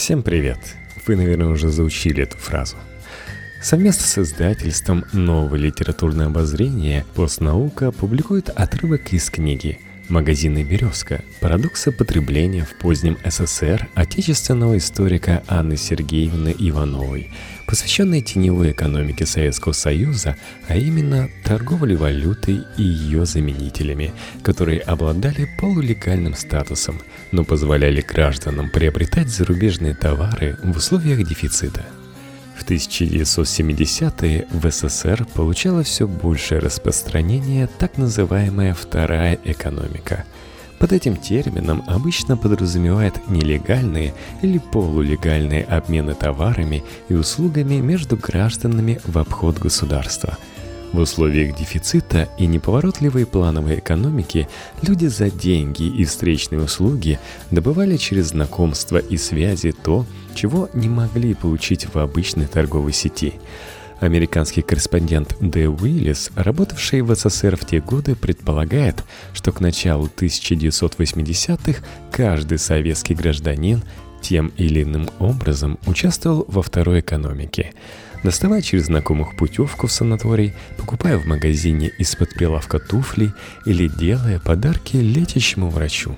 Всем 0.00 0.22
привет! 0.22 0.56
Вы, 1.06 1.14
наверное, 1.14 1.48
уже 1.48 1.68
заучили 1.68 2.22
эту 2.22 2.38
фразу. 2.38 2.76
Совместно 3.62 4.06
с 4.06 4.16
издательством 4.16 5.04
«Новое 5.12 5.58
литературное 5.58 6.28
обозрение» 6.28 7.04
«Постнаука» 7.14 7.92
публикует 7.92 8.48
отрывок 8.48 9.12
из 9.12 9.28
книги 9.28 9.78
«Магазины 10.10 10.64
«Березка. 10.64 11.22
Парадоксы 11.38 11.92
потребления 11.92 12.64
в 12.64 12.74
позднем 12.74 13.16
СССР» 13.24 13.88
отечественного 13.94 14.76
историка 14.76 15.44
Анны 15.46 15.76
Сергеевны 15.76 16.52
Ивановой, 16.58 17.30
посвященной 17.68 18.20
теневой 18.20 18.72
экономике 18.72 19.24
Советского 19.24 19.72
Союза, 19.72 20.36
а 20.66 20.76
именно 20.76 21.30
торговле 21.44 21.94
валютой 21.94 22.62
и 22.76 22.82
ее 22.82 23.24
заменителями, 23.24 24.12
которые 24.42 24.80
обладали 24.80 25.48
полулегальным 25.60 26.34
статусом, 26.34 27.00
но 27.30 27.44
позволяли 27.44 28.00
гражданам 28.00 28.68
приобретать 28.68 29.28
зарубежные 29.28 29.94
товары 29.94 30.56
в 30.64 30.76
условиях 30.76 31.24
дефицита. 31.24 31.86
В 32.70 32.72
1970-е 32.72 34.46
в 34.52 34.70
СССР 34.70 35.26
получала 35.34 35.82
все 35.82 36.06
большее 36.06 36.60
распространение 36.60 37.66
так 37.66 37.98
называемая 37.98 38.74
«вторая 38.74 39.40
экономика». 39.42 40.24
Под 40.78 40.92
этим 40.92 41.16
термином 41.16 41.82
обычно 41.88 42.36
подразумевает 42.36 43.28
нелегальные 43.28 44.14
или 44.42 44.58
полулегальные 44.58 45.64
обмены 45.64 46.14
товарами 46.14 46.84
и 47.08 47.14
услугами 47.14 47.80
между 47.80 48.16
гражданами 48.16 49.00
в 49.04 49.18
обход 49.18 49.58
государства– 49.58 50.38
в 50.92 50.98
условиях 50.98 51.56
дефицита 51.56 52.28
и 52.38 52.46
неповоротливой 52.46 53.26
плановой 53.26 53.78
экономики 53.78 54.48
люди 54.82 55.06
за 55.06 55.30
деньги 55.30 55.84
и 55.84 56.04
встречные 56.04 56.62
услуги 56.62 57.18
добывали 57.50 57.96
через 57.96 58.28
знакомства 58.28 58.98
и 58.98 59.16
связи 59.16 59.72
то, 59.72 60.04
чего 60.34 60.68
не 60.74 60.88
могли 60.88 61.34
получить 61.34 61.86
в 61.92 61.98
обычной 61.98 62.46
торговой 62.46 62.92
сети. 62.92 63.34
Американский 64.00 64.62
корреспондент 64.62 65.36
Дэ 65.40 65.68
Уиллис, 65.68 66.30
работавший 66.34 67.02
в 67.02 67.14
СССР 67.14 67.56
в 67.56 67.66
те 67.66 67.80
годы, 67.80 68.16
предполагает, 68.16 69.04
что 69.34 69.52
к 69.52 69.60
началу 69.60 70.08
1980-х 70.16 71.82
каждый 72.10 72.58
советский 72.58 73.14
гражданин 73.14 73.82
тем 74.22 74.52
или 74.56 74.82
иным 74.82 75.08
образом 75.18 75.78
участвовал 75.86 76.46
во 76.48 76.62
второй 76.62 77.00
экономике– 77.00 77.74
доставая 78.22 78.62
через 78.62 78.86
знакомых 78.86 79.34
путевку 79.34 79.86
в 79.86 79.92
санаторий, 79.92 80.52
покупая 80.76 81.18
в 81.18 81.26
магазине 81.26 81.90
из-под 81.98 82.34
прилавка 82.34 82.78
туфли 82.78 83.32
или 83.66 83.88
делая 83.88 84.38
подарки 84.38 84.96
летящему 84.96 85.70
врачу. 85.70 86.16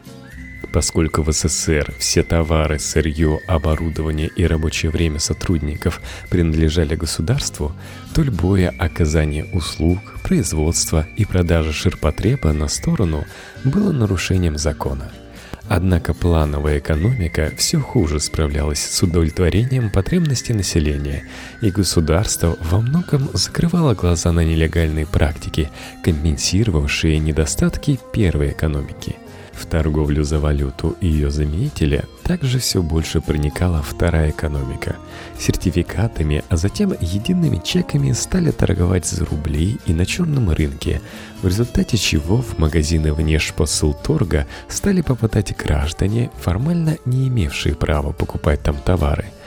Поскольку 0.73 1.23
в 1.23 1.31
СССР 1.31 1.93
все 1.99 2.23
товары, 2.23 2.79
сырье, 2.79 3.41
оборудование 3.47 4.31
и 4.35 4.47
рабочее 4.47 4.91
время 4.91 5.19
сотрудников 5.19 6.01
принадлежали 6.31 6.97
государству, 6.97 7.73
то 8.15 8.23
любое 8.23 8.75
оказание 8.79 9.45
услуг, 9.53 9.99
производства 10.23 11.07
и 11.17 11.27
продажа 11.27 11.73
ширпотреба 11.73 12.53
на 12.53 12.69
сторону 12.69 13.27
было 13.65 13.93
нарушением 13.93 14.57
закона– 14.57 15.13
Однако 15.69 16.13
плановая 16.13 16.79
экономика 16.79 17.53
все 17.57 17.79
хуже 17.79 18.21
справлялась 18.21 18.85
с 18.85 19.03
удовлетворением 19.03 19.91
потребностей 19.91 20.55
населения, 20.55 21.25
и 21.61 21.71
государство 21.71 22.57
во 22.61 22.81
многом 22.81 23.31
закрывало 23.33 23.95
глаза 23.95 24.33
на 24.33 24.45
нелегальные 24.45 25.07
практики, 25.07 25.71
компенсировавшие 26.05 27.19
недостатки 27.19 27.99
первой 28.13 28.51
экономики. 28.51 29.17
В 29.63 29.67
торговлю 29.67 30.25
за 30.25 30.41
валюту 30.41 30.97
и 31.01 31.07
ее 31.07 31.31
заменителя 31.31 32.05
также 32.25 32.59
все 32.59 32.83
больше 32.83 33.21
проникала 33.21 33.81
вторая 33.81 34.31
экономика. 34.31 34.97
Сертификатами, 35.39 36.43
а 36.49 36.57
затем 36.57 36.93
едиными 37.01 37.61
чеками 37.65 38.11
стали 38.11 38.51
торговать 38.51 39.07
за 39.07 39.25
рубли 39.25 39.79
и 39.87 39.93
на 39.93 40.05
черном 40.05 40.51
рынке, 40.51 41.01
в 41.43 41.47
результате 41.47 41.97
чего 41.97 42.43
в 42.43 42.59
магазины 42.59 43.15
внешпосылторга 43.15 44.49
стали 44.69 45.01
попадать 45.01 45.57
граждане, 45.57 46.31
формально 46.41 46.99
не 47.05 47.29
имевшие 47.29 47.77
права 47.77 48.11
покупать 48.13 48.63
там 48.65 48.77
товары– 48.85 49.27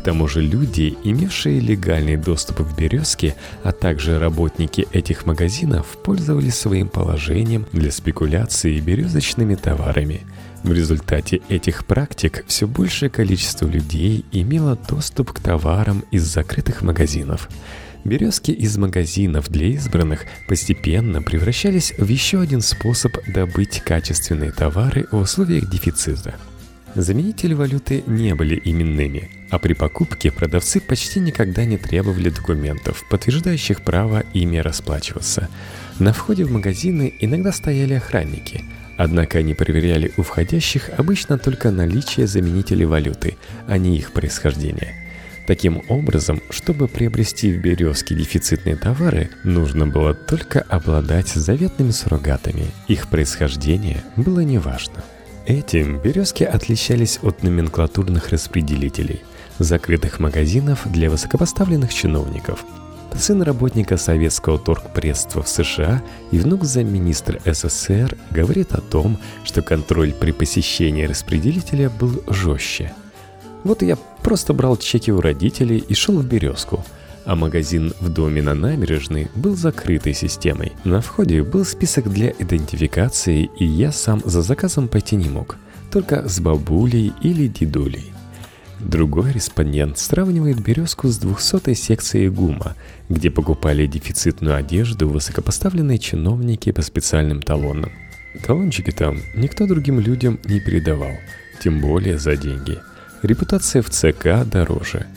к 0.00 0.02
тому 0.02 0.28
же 0.28 0.40
люди, 0.40 0.96
имевшие 1.04 1.60
легальный 1.60 2.16
доступ 2.16 2.60
в 2.60 2.74
«Березке», 2.74 3.36
а 3.62 3.70
также 3.70 4.18
работники 4.18 4.88
этих 4.92 5.26
магазинов, 5.26 5.98
пользовались 6.02 6.54
своим 6.54 6.88
положением 6.88 7.66
для 7.72 7.92
спекуляции 7.92 8.80
березочными 8.80 9.56
товарами. 9.56 10.22
В 10.62 10.72
результате 10.72 11.42
этих 11.50 11.84
практик 11.84 12.46
все 12.46 12.66
большее 12.66 13.10
количество 13.10 13.66
людей 13.66 14.24
имело 14.32 14.78
доступ 14.88 15.32
к 15.32 15.40
товарам 15.40 16.02
из 16.10 16.24
закрытых 16.24 16.80
магазинов. 16.80 17.50
Березки 18.02 18.52
из 18.52 18.78
магазинов 18.78 19.50
для 19.50 19.66
избранных 19.66 20.24
постепенно 20.48 21.20
превращались 21.20 21.92
в 21.98 22.08
еще 22.08 22.40
один 22.40 22.62
способ 22.62 23.12
добыть 23.28 23.82
качественные 23.84 24.50
товары 24.52 25.06
в 25.12 25.18
условиях 25.18 25.68
дефицита– 25.68 26.36
Заменители 26.96 27.54
валюты 27.54 28.02
не 28.06 28.34
были 28.34 28.60
именными, 28.64 29.30
а 29.48 29.60
при 29.60 29.74
покупке 29.74 30.32
продавцы 30.32 30.80
почти 30.80 31.20
никогда 31.20 31.64
не 31.64 31.78
требовали 31.78 32.30
документов, 32.30 33.04
подтверждающих 33.08 33.82
право 33.82 34.24
ими 34.32 34.58
расплачиваться. 34.58 35.48
На 36.00 36.12
входе 36.12 36.44
в 36.44 36.50
магазины 36.50 37.14
иногда 37.20 37.52
стояли 37.52 37.94
охранники, 37.94 38.64
однако 38.96 39.38
они 39.38 39.54
проверяли 39.54 40.12
у 40.16 40.22
входящих 40.22 40.90
обычно 40.96 41.38
только 41.38 41.70
наличие 41.70 42.26
заменителей 42.26 42.86
валюты, 42.86 43.36
а 43.68 43.78
не 43.78 43.96
их 43.96 44.10
происхождение. 44.10 44.94
Таким 45.46 45.82
образом, 45.88 46.42
чтобы 46.50 46.88
приобрести 46.88 47.52
в 47.52 47.60
«Березке» 47.60 48.14
дефицитные 48.14 48.76
товары, 48.76 49.30
нужно 49.44 49.86
было 49.86 50.14
только 50.14 50.60
обладать 50.60 51.28
заветными 51.28 51.92
суррогатами. 51.92 52.66
Их 52.88 53.08
происхождение 53.08 54.02
было 54.16 54.40
неважно. 54.40 55.04
Этим 55.50 55.98
березки 55.98 56.44
отличались 56.44 57.18
от 57.24 57.42
номенклатурных 57.42 58.28
распределителей, 58.28 59.24
закрытых 59.58 60.20
магазинов 60.20 60.82
для 60.84 61.10
высокопоставленных 61.10 61.92
чиновников. 61.92 62.64
Сын 63.18 63.42
работника 63.42 63.96
советского 63.96 64.60
торгпредства 64.60 65.42
в 65.42 65.48
США 65.48 66.04
и 66.30 66.38
внук 66.38 66.62
замминистра 66.62 67.40
СССР 67.44 68.16
говорит 68.30 68.74
о 68.74 68.80
том, 68.80 69.18
что 69.42 69.60
контроль 69.60 70.12
при 70.12 70.30
посещении 70.30 71.02
распределителя 71.02 71.90
был 71.90 72.22
жестче. 72.28 72.92
Вот 73.64 73.82
я 73.82 73.96
просто 74.22 74.54
брал 74.54 74.76
чеки 74.76 75.10
у 75.10 75.20
родителей 75.20 75.78
и 75.78 75.94
шел 75.94 76.16
в 76.20 76.26
«Березку», 76.26 76.84
а 77.30 77.36
магазин 77.36 77.92
в 78.00 78.08
доме 78.08 78.42
на 78.42 78.54
набережной 78.54 79.28
был 79.36 79.54
закрытой 79.54 80.14
системой. 80.14 80.72
На 80.82 81.00
входе 81.00 81.44
был 81.44 81.64
список 81.64 82.10
для 82.10 82.30
идентификации, 82.30 83.48
и 83.56 83.64
я 83.64 83.92
сам 83.92 84.20
за 84.24 84.42
заказом 84.42 84.88
пойти 84.88 85.14
не 85.14 85.28
мог, 85.28 85.56
только 85.92 86.28
с 86.28 86.40
бабулей 86.40 87.12
или 87.22 87.46
дедулей. 87.46 88.12
Другой 88.80 89.30
респондент 89.30 89.96
сравнивает 89.96 90.60
«Березку» 90.60 91.06
с 91.06 91.20
200-й 91.20 91.76
секцией 91.76 92.30
ГУМа, 92.30 92.74
где 93.08 93.30
покупали 93.30 93.86
дефицитную 93.86 94.56
одежду 94.56 95.08
высокопоставленные 95.08 96.00
чиновники 96.00 96.72
по 96.72 96.82
специальным 96.82 97.42
талонам. 97.42 97.92
Талончики 98.44 98.90
там 98.90 99.18
никто 99.36 99.68
другим 99.68 100.00
людям 100.00 100.40
не 100.46 100.58
передавал, 100.58 101.12
тем 101.62 101.80
более 101.80 102.18
за 102.18 102.34
деньги. 102.34 102.78
Репутация 103.22 103.82
в 103.82 103.90
ЦК 103.90 104.44
дороже– 104.44 105.06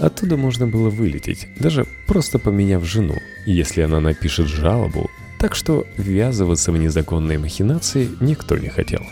Оттуда 0.00 0.38
можно 0.38 0.66
было 0.66 0.88
вылететь, 0.88 1.46
даже 1.58 1.86
просто 2.06 2.38
поменяв 2.38 2.84
жену, 2.84 3.18
если 3.44 3.82
она 3.82 4.00
напишет 4.00 4.48
жалобу, 4.48 5.10
так 5.38 5.54
что 5.54 5.86
ввязываться 5.98 6.72
в 6.72 6.78
незаконные 6.78 7.38
махинации 7.38 8.08
никто 8.20 8.56
не 8.56 8.68
хотел. 8.68 9.06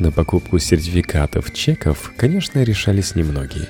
На 0.00 0.10
покупку 0.10 0.58
сертификатов, 0.58 1.54
чеков, 1.54 2.12
конечно, 2.16 2.64
решались 2.64 3.14
немногие. 3.14 3.68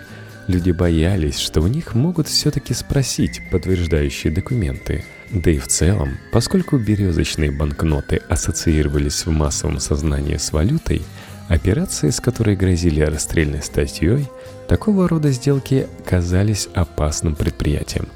Люди 0.49 0.71
боялись, 0.71 1.39
что 1.39 1.61
у 1.61 1.67
них 1.67 1.95
могут 1.95 2.29
все-таки 2.29 2.73
спросить 2.73 3.43
подтверждающие 3.51 4.33
документы. 4.33 5.05
Да 5.31 5.51
и 5.51 5.59
в 5.59 5.69
целом, 5.69 6.17
поскольку 6.33 6.79
березочные 6.79 7.51
банкноты 7.51 8.23
ассоциировались 8.29 9.27
в 9.27 9.31
массовом 9.31 9.81
сознании 9.81 10.39
с 10.39 10.53
валютой, 10.53 11.03
операции, 11.49 12.09
с 12.09 12.21
которой 12.21 12.57
грозили 12.57 13.03
расстрельной 13.03 13.63
статьей– 13.63 14.31
Такого 14.73 15.07
рода 15.07 15.31
сделки 15.33 15.87
казались 16.03 16.67
опасным 16.73 17.35
предприятием. 17.35 18.09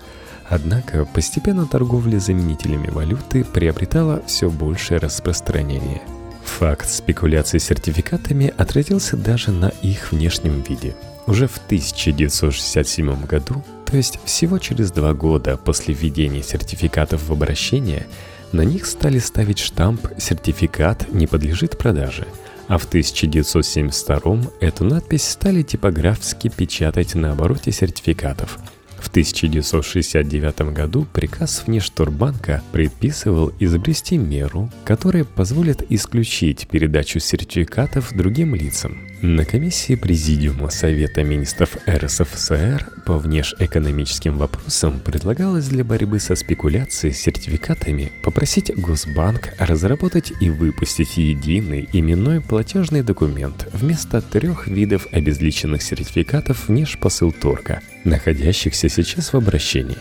Однако 0.48 1.04
постепенно 1.04 1.66
торговля 1.66 2.18
заменителями 2.18 2.88
валюты 2.88 3.44
приобретала 3.44 4.22
все 4.26 4.48
большее 4.48 4.98
распространение. 4.98 6.00
Факт 6.44 6.88
спекуляции 6.88 7.58
сертификатами 7.58 8.54
отразился 8.56 9.18
даже 9.18 9.50
на 9.50 9.68
их 9.82 10.12
внешнем 10.12 10.62
виде. 10.62 10.96
Уже 11.26 11.46
в 11.46 11.58
1967 11.58 13.26
году, 13.26 13.62
то 13.84 13.94
есть 13.98 14.18
всего 14.24 14.58
через 14.58 14.90
два 14.90 15.12
года 15.12 15.58
после 15.58 15.92
введения 15.92 16.42
сертификатов 16.42 17.28
в 17.28 17.32
обращение, 17.32 18.06
на 18.52 18.62
них 18.62 18.86
стали 18.86 19.18
ставить 19.18 19.58
штамп 19.58 20.06
«Сертификат 20.16 21.12
не 21.12 21.26
подлежит 21.26 21.76
продаже», 21.76 22.26
А 22.68 22.78
в 22.78 22.84
1972 22.86 24.50
эту 24.60 24.84
надпись 24.84 25.28
стали 25.28 25.62
типографски 25.62 26.48
печатать 26.48 27.14
на 27.14 27.32
обороте 27.32 27.72
сертификатов– 27.72 28.58
в 28.98 29.08
1969 29.08 30.72
году 30.72 31.06
приказ 31.12 31.62
Внешторбанка 31.66 32.62
предписывал 32.72 33.52
изобрести 33.60 34.18
меру, 34.18 34.70
которая 34.84 35.24
позволит 35.24 35.84
исключить 35.90 36.66
передачу 36.66 37.20
сертификатов 37.20 38.12
другим 38.12 38.54
лицам. 38.54 39.05
На 39.22 39.46
комиссии 39.46 39.94
Президиума 39.94 40.68
Совета 40.68 41.22
министров 41.22 41.78
РСФСР 41.88 42.86
по 43.06 43.16
внешэкономическим 43.16 44.36
вопросам 44.36 45.00
предлагалось 45.00 45.68
для 45.68 45.84
борьбы 45.84 46.20
со 46.20 46.36
спекуляцией 46.36 47.14
с 47.14 47.20
сертификатами 47.20 48.12
попросить 48.22 48.76
Госбанк 48.76 49.54
разработать 49.58 50.34
и 50.40 50.50
выпустить 50.50 51.16
единый 51.16 51.88
именной 51.94 52.42
платежный 52.42 53.02
документ 53.02 53.66
вместо 53.72 54.20
трех 54.20 54.68
видов 54.68 55.06
обезличенных 55.12 55.82
сертификатов 55.82 56.68
внешпосылторга, 56.68 57.80
находящихся 58.04 58.90
сейчас 58.90 59.32
в 59.32 59.36
обращении. 59.36 59.98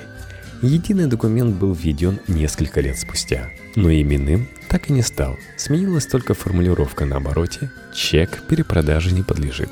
Единый 0.62 1.08
документ 1.08 1.56
был 1.56 1.74
введен 1.74 2.20
несколько 2.28 2.82
лет 2.82 3.00
спустя, 3.00 3.50
но 3.76 3.94
именным 3.94 4.48
так 4.76 4.90
и 4.90 4.94
не 4.94 5.04
стал. 5.04 5.38
Сменилась 5.56 6.06
только 6.06 6.34
формулировка 6.34 7.06
на 7.06 7.16
обороте 7.16 7.72
«чек 7.94 8.42
перепродаже 8.42 9.14
не 9.14 9.24
подлежит». 9.24 9.70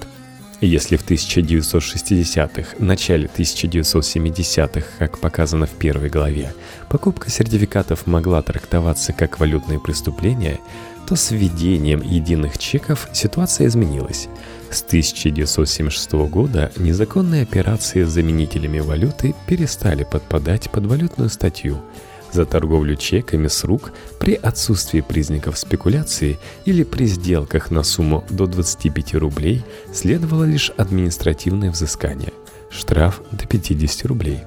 Если 0.62 0.96
в 0.96 1.06
1960-х, 1.06 2.78
начале 2.80 3.30
1970-х, 3.36 4.86
как 5.00 5.20
показано 5.20 5.66
в 5.66 5.72
первой 5.72 6.08
главе, 6.08 6.54
покупка 6.88 7.30
сертификатов 7.30 8.08
могла 8.08 8.42
трактоваться 8.44 9.12
как 9.12 9.42
валютное 9.42 9.78
преступление, 9.78 10.62
то 11.06 11.18
с 11.18 11.32
введением 11.32 12.02
единых 12.02 12.58
чеков 12.58 13.10
ситуация 13.12 13.68
изменилась. 13.68 14.30
С 14.72 14.84
1976 14.84 16.14
года 16.30 16.72
незаконные 16.78 17.44
операции 17.44 18.06
с 18.06 18.10
заменителями 18.10 18.80
валюты 18.80 19.36
перестали 19.48 20.06
подпадать 20.06 20.72
под 20.72 20.86
валютную 20.86 21.30
статью– 21.30 21.82
за 22.34 22.46
торговлю 22.46 22.96
чеками 22.96 23.48
с 23.48 23.64
рук 23.64 23.92
при 24.20 24.34
отсутствии 24.34 25.02
признаков 25.02 25.58
спекуляции 25.58 26.40
или 26.66 26.84
при 26.84 27.06
сделках 27.06 27.72
на 27.72 27.84
сумму 27.84 28.24
до 28.30 28.48
25 28.48 29.16
рублей 29.16 29.64
следовало 29.94 30.44
лишь 30.44 30.72
административное 30.78 31.72
взыскание– 31.72 32.34
штраф 32.70 33.22
до 33.32 33.46
50 33.46 34.06
рублей. 34.06 34.40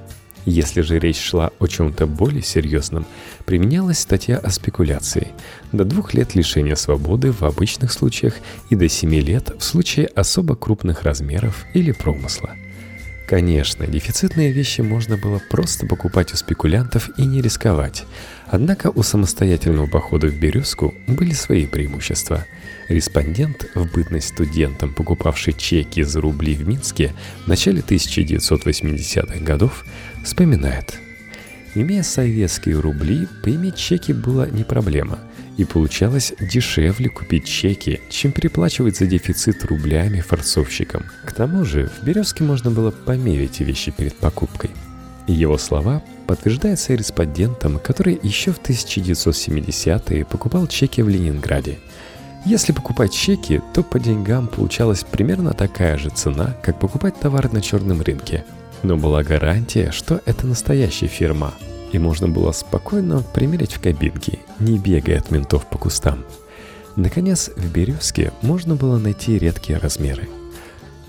Если 0.45 0.79
же 0.81 0.97
речь 0.97 1.19
шла 1.19 1.51
о 1.59 1.67
чем-то 1.67 2.07
более 2.07 2.41
серьезном, 2.41 3.05
применялась 3.45 3.99
статья 3.99 4.37
о 4.37 4.49
спекуляции– 4.49 5.29
до 5.71 5.83
двух 5.83 6.13
лет 6.13 6.35
лишения 6.35 6.75
свободы 6.75 7.31
в 7.31 7.43
обычных 7.43 7.91
случаях 7.91 8.35
и 8.69 8.75
до 8.75 8.87
семи 8.87 9.19
лет 9.19 9.51
в 9.57 9.63
случае 9.63 10.07
особо 10.07 10.55
крупных 10.55 11.03
размеров 11.03 11.65
или 11.73 11.91
промысла– 11.91 12.51
Конечно, 13.27 13.85
дефицитные 13.85 14.53
вещи 14.53 14.79
можно 14.79 15.17
было 15.17 15.41
просто 15.49 15.85
покупать 15.85 16.33
у 16.33 16.37
спекулянтов 16.37 17.09
и 17.17 17.25
не 17.25 17.41
рисковать. 17.41 18.05
Однако 18.47 18.89
у 18.89 19.03
самостоятельного 19.03 19.85
похода 19.87 20.27
в 20.27 20.39
«Березку» 20.39 20.95
были 21.07 21.33
свои 21.33 21.67
преимущества. 21.67 22.45
Респондент, 22.87 23.65
в 23.75 23.91
бытность 23.91 24.29
студентом, 24.29 24.93
покупавший 24.93 25.51
чеки 25.51 26.03
за 26.03 26.21
рубли 26.21 26.55
в 26.55 26.65
Минске 26.65 27.13
в 27.43 27.47
начале 27.47 27.81
1980-х 27.81 29.39
годов, 29.43 29.83
вспоминает. 30.23 30.97
Имея 31.75 32.03
советские 32.03 32.79
рубли, 32.79 33.27
поиметь 33.43 33.75
чеки 33.75 34.13
было 34.13 34.49
не 34.49 34.63
проблема– 34.63 35.19
и 35.57 35.65
получалось 35.65 36.33
дешевле 36.39 37.09
купить 37.09 37.45
чеки, 37.45 37.99
чем 38.09 38.31
переплачивать 38.31 38.97
за 38.97 39.07
дефицит 39.07 39.65
рублями 39.65 40.21
форцовщикам. 40.21 41.05
К 41.25 41.33
тому 41.33 41.65
же 41.65 41.89
в 41.89 42.05
«Березке» 42.05 42.43
можно 42.43 42.71
было 42.71 42.91
померить 42.91 43.59
вещи 43.59 43.91
перед 43.91 44.15
покупкой. 44.15 44.69
Его 45.27 45.57
слова 45.57 46.01
подтверждаются 46.27 46.93
респондентом, 46.93 47.79
который 47.79 48.17
еще 48.21 48.51
в 48.51 48.61
1970-е 48.61 50.25
покупал 50.25 50.67
чеки 50.67 51.01
в 51.01 51.09
Ленинграде. 51.09 51.79
Если 52.45 52.71
покупать 52.71 53.13
чеки, 53.13 53.61
то 53.73 53.83
по 53.83 53.99
деньгам 53.99 54.47
получалась 54.47 55.03
примерно 55.03 55.53
такая 55.53 55.97
же 55.97 56.09
цена, 56.09 56.55
как 56.61 56.79
покупать 56.79 57.19
товар 57.19 57.51
на 57.51 57.61
черном 57.61 58.01
рынке. 58.01 58.45
Но 58.83 58.95
была 58.95 59.23
гарантия, 59.23 59.91
что 59.91 60.21
это 60.25 60.45
настоящая 60.45 61.07
фирма, 61.07 61.53
и 61.91 61.99
можно 61.99 62.27
было 62.27 62.51
спокойно 62.51 63.23
примерить 63.33 63.73
в 63.73 63.81
кабинке, 63.81 64.39
не 64.59 64.77
бегая 64.77 65.19
от 65.19 65.31
ментов 65.31 65.65
по 65.69 65.77
кустам. 65.77 66.23
Наконец, 66.95 67.51
в 67.55 67.71
«Березке» 67.71 68.31
можно 68.41 68.75
было 68.75 68.97
найти 68.97 69.37
редкие 69.37 69.77
размеры. 69.77 70.27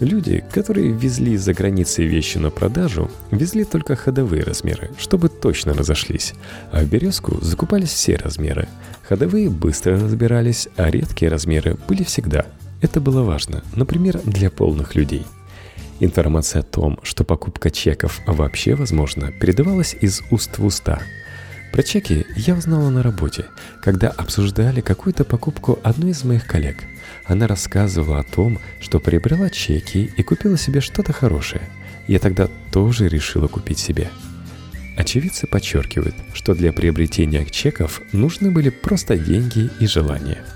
Люди, 0.01 0.45
которые 0.53 0.93
везли 0.93 1.37
за 1.37 1.55
границей 1.55 2.07
вещи 2.07 2.39
на 2.39 2.51
продажу, 2.51 3.11
везли 3.31 3.65
только 3.65 3.97
ходовые 3.97 4.45
размеры, 4.45 4.91
чтобы 4.99 5.29
точно 5.29 5.75
разошлись, 5.75 6.35
а 6.71 6.83
в 6.83 6.89
«Березку» 6.89 7.39
закупались 7.43 7.93
все 7.93 8.17
размеры. 8.17 8.69
Ходовые 9.09 9.51
быстро 9.51 9.99
разбирались, 9.99 10.69
а 10.77 10.91
редкие 10.91 11.31
размеры 11.31 11.77
были 11.89 12.05
всегда. 12.05 12.47
Это 12.81 13.01
было 13.01 13.23
важно, 13.23 13.65
например, 13.75 14.21
для 14.25 14.51
полных 14.51 14.95
людей– 14.95 15.27
Информация 16.01 16.61
о 16.61 16.65
том, 16.65 17.01
что 17.03 17.25
покупка 17.25 17.71
чеков 17.71 18.21
вообще 18.27 18.75
возможна, 18.77 19.33
передавалась 19.33 19.97
из 20.01 20.23
уст 20.31 20.59
в 20.59 20.65
уста. 20.65 21.01
Про 21.73 21.83
чеки 21.83 22.25
я 22.37 22.55
узнала 22.55 22.89
на 22.89 23.03
работе, 23.03 23.47
когда 23.83 24.09
обсуждали 24.09 24.81
какую-то 24.81 25.25
покупку 25.25 25.79
одной 25.83 26.13
из 26.13 26.25
моих 26.25 26.47
коллег. 26.47 26.77
Она 27.27 27.47
рассказывала 27.47 28.21
о 28.21 28.23
том, 28.23 28.59
что 28.81 29.01
приобрела 29.01 29.51
чеки 29.51 30.11
и 30.17 30.23
купила 30.23 30.57
себе 30.57 30.81
что-то 30.81 31.13
хорошее. 31.13 31.63
Я 32.07 32.21
тогда 32.21 32.49
тоже 32.73 33.09
решила 33.09 33.49
купить 33.49 33.79
себе. 33.79 34.09
Очевидцы 34.97 35.47
подчеркивают, 35.47 36.15
что 36.33 36.55
для 36.55 36.73
приобретения 36.73 37.45
чеков 37.45 38.01
нужны 38.13 38.51
были 38.51 38.71
просто 38.71 39.19
деньги 39.19 39.69
и 39.81 39.87
желание– 39.87 40.39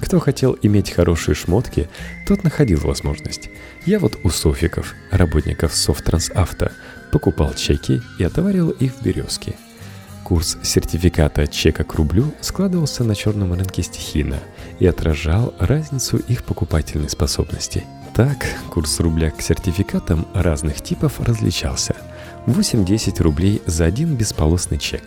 кто 0.00 0.18
хотел 0.18 0.56
иметь 0.62 0.90
хорошие 0.90 1.34
шмотки, 1.34 1.88
тот 2.26 2.42
находил 2.42 2.80
возможность. 2.80 3.50
Я 3.86 3.98
вот 3.98 4.18
у 4.24 4.30
софиков, 4.30 4.94
работников 5.10 5.74
Софтрансавто, 5.74 6.72
покупал 7.12 7.54
чеки 7.54 8.00
и 8.18 8.24
отоварил 8.24 8.70
их 8.70 8.94
в 8.94 9.02
«Березке». 9.02 9.54
Курс 10.24 10.58
сертификата 10.62 11.48
чека 11.48 11.82
к 11.82 11.94
рублю 11.94 12.32
складывался 12.40 13.02
на 13.02 13.16
черном 13.16 13.52
рынке 13.52 13.82
стихийно 13.82 14.38
и 14.78 14.86
отражал 14.86 15.54
разницу 15.58 16.18
их 16.18 16.44
покупательной 16.44 17.10
способности. 17.10 17.84
Так, 18.14 18.46
курс 18.70 19.00
рубля 19.00 19.30
к 19.30 19.42
сертификатам 19.42 20.26
разных 20.34 20.82
типов 20.82 21.20
различался. 21.20 21.96
8-10 22.46 23.20
рублей 23.22 23.60
за 23.66 23.86
один 23.86 24.14
бесполосный 24.14 24.78
чек, 24.78 25.02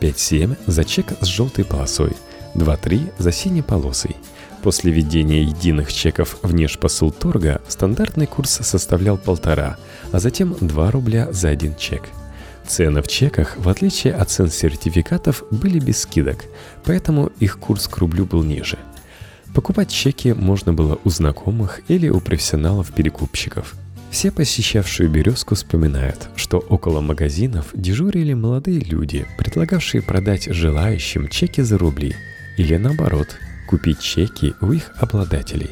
5-7 0.00 0.56
за 0.66 0.84
чек 0.84 1.12
с 1.20 1.26
желтой 1.26 1.64
полосой, 1.64 2.16
2-3 2.54 3.12
за 3.18 3.30
синей 3.30 3.62
полосой– 3.62 4.16
После 4.62 4.92
введения 4.92 5.42
единых 5.42 5.92
чеков 5.92 6.36
внешпосылторга 6.42 7.60
стандартный 7.66 8.26
курс 8.26 8.60
составлял 8.62 9.18
полтора, 9.18 9.76
а 10.12 10.20
затем 10.20 10.56
2 10.60 10.90
рубля 10.92 11.32
за 11.32 11.48
один 11.48 11.74
чек. 11.74 12.08
Цены 12.64 13.02
в 13.02 13.08
чеках, 13.08 13.56
в 13.56 13.68
отличие 13.68 14.14
от 14.14 14.30
цен 14.30 14.48
сертификатов, 14.48 15.42
были 15.50 15.80
без 15.80 16.02
скидок, 16.02 16.44
поэтому 16.84 17.32
их 17.40 17.58
курс 17.58 17.88
к 17.88 17.98
рублю 17.98 18.24
был 18.24 18.44
ниже. 18.44 18.78
Покупать 19.52 19.90
чеки 19.90 20.32
можно 20.32 20.72
было 20.72 20.98
у 21.02 21.10
знакомых 21.10 21.80
или 21.88 22.08
у 22.08 22.20
профессионалов-перекупщиков. 22.20 23.74
Все 24.12 24.30
посещавшие 24.30 25.08
«Березку» 25.08 25.56
вспоминают, 25.56 26.28
что 26.36 26.58
около 26.58 27.00
магазинов 27.00 27.66
дежурили 27.74 28.34
молодые 28.34 28.78
люди, 28.78 29.26
предлагавшие 29.38 30.02
продать 30.02 30.44
желающим 30.44 31.28
чеки 31.28 31.62
за 31.62 31.78
рубли, 31.78 32.14
или 32.56 32.76
наоборот– 32.76 33.28
купить 33.72 34.00
чеки 34.00 34.54
у 34.60 34.72
их 34.72 34.90
обладателей. 34.98 35.70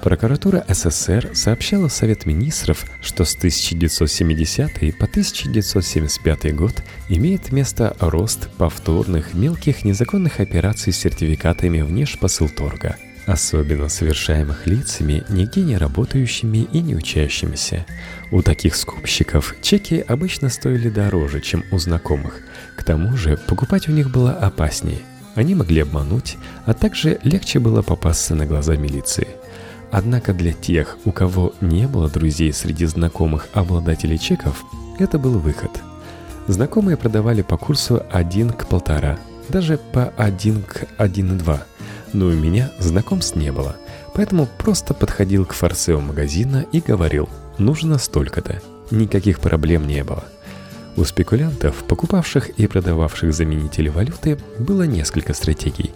Прокуратура 0.00 0.64
СССР 0.68 1.30
сообщала 1.34 1.88
в 1.88 1.92
Совет 1.92 2.24
Министров, 2.24 2.84
что 3.02 3.24
с 3.24 3.34
1970 3.34 4.96
по 4.96 5.06
1975 5.06 6.54
год 6.54 6.84
имеет 7.08 7.50
место 7.50 7.96
рост 7.98 8.48
повторных 8.58 9.34
мелких 9.34 9.84
незаконных 9.84 10.38
операций 10.38 10.92
с 10.92 10.98
сертификатами 10.98 11.80
внешпосылторга, 11.80 12.94
особенно 13.26 13.88
совершаемых 13.88 14.68
лицами, 14.68 15.24
нигде 15.28 15.62
не 15.62 15.76
работающими 15.76 16.68
и 16.72 16.78
не 16.78 16.94
учащимися. 16.94 17.84
У 18.30 18.42
таких 18.42 18.76
скупщиков 18.76 19.56
чеки 19.62 19.96
обычно 20.06 20.48
стоили 20.48 20.90
дороже, 20.90 21.40
чем 21.40 21.64
у 21.72 21.78
знакомых. 21.78 22.40
К 22.76 22.84
тому 22.84 23.16
же 23.16 23.36
покупать 23.36 23.88
у 23.88 23.92
них 23.92 24.12
было 24.12 24.30
опаснее– 24.30 25.00
они 25.34 25.54
могли 25.54 25.80
обмануть, 25.80 26.36
а 26.66 26.74
также 26.74 27.18
легче 27.22 27.58
было 27.58 27.82
попасться 27.82 28.34
на 28.34 28.46
глаза 28.46 28.76
милиции. 28.76 29.28
Однако 29.90 30.32
для 30.32 30.52
тех, 30.52 30.96
у 31.04 31.12
кого 31.12 31.52
не 31.60 31.86
было 31.86 32.08
друзей 32.08 32.52
среди 32.52 32.86
знакомых 32.86 33.48
обладателей 33.52 34.18
чеков, 34.18 34.64
это 34.98 35.18
был 35.18 35.38
выход. 35.38 35.70
Знакомые 36.48 36.96
продавали 36.96 37.42
по 37.42 37.56
курсу 37.56 38.02
1 38.10 38.50
к 38.50 38.64
1,5, 38.64 39.18
даже 39.48 39.78
по 39.78 40.12
1 40.16 40.62
к 40.62 40.84
1,2. 40.98 41.60
Но 42.14 42.26
у 42.26 42.32
меня 42.32 42.70
знакомств 42.78 43.36
не 43.36 43.52
было, 43.52 43.76
поэтому 44.14 44.48
просто 44.58 44.94
подходил 44.94 45.44
к 45.44 45.52
форсео 45.52 46.00
магазина 46.00 46.64
и 46.72 46.80
говорил 46.80 47.28
«нужно 47.58 47.98
столько-то». 47.98 48.60
Никаких 48.90 49.40
проблем 49.40 49.86
не 49.86 50.04
было. 50.04 50.24
У 50.94 51.04
спекулянтов, 51.04 51.84
покупавших 51.88 52.50
и 52.50 52.66
продававших 52.66 53.32
заменители 53.32 53.88
валюты, 53.88 54.38
было 54.58 54.82
несколько 54.82 55.32
стратегий. 55.32 55.90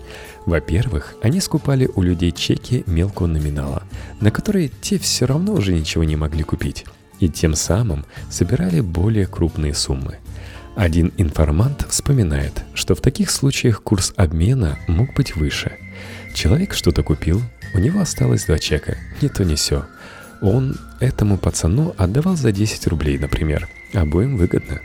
Во-первых, 0.47 1.15
они 1.23 1.41
скупали 1.41 1.89
у 1.95 2.01
людей 2.01 2.33
чеки 2.33 2.83
мелкого 2.87 3.27
номинала, 3.27 3.83
на 4.21 4.31
которые 4.31 4.71
те 4.81 4.99
все 4.99 5.27
равно 5.27 5.53
уже 5.53 5.75
ничего 5.75 6.05
не 6.05 6.17
могли 6.17 6.45
купить, 6.45 6.87
и 7.21 7.29
тем 7.29 7.55
самым 7.55 8.07
собирали 8.31 8.81
более 8.81 9.27
крупные 9.27 9.75
суммы. 9.75 10.17
Один 10.77 11.13
информант 11.19 11.87
вспоминает, 11.89 12.65
что 12.73 12.95
в 12.95 13.01
таких 13.01 13.31
случаях 13.31 13.83
курс 13.83 14.15
обмена 14.17 14.79
мог 14.89 15.15
быть 15.15 15.37
выше. 15.37 15.73
Человек 16.35 16.73
что-то 16.73 17.03
купил, 17.03 17.43
у 17.75 17.79
него 17.79 18.01
осталось 18.01 18.47
два 18.47 18.59
чека, 18.59 18.97
ни 19.21 19.29
то 19.29 19.45
ни 19.45 19.57
сё. 19.57 19.85
Он 20.41 20.77
этому 21.01 21.39
пацану 21.39 21.95
отдавал 21.97 22.37
за 22.37 22.53
10 22.53 22.87
рублей, 22.87 23.19
например. 23.19 23.69
Обоим 23.97 24.37
выгодно. 24.37 24.83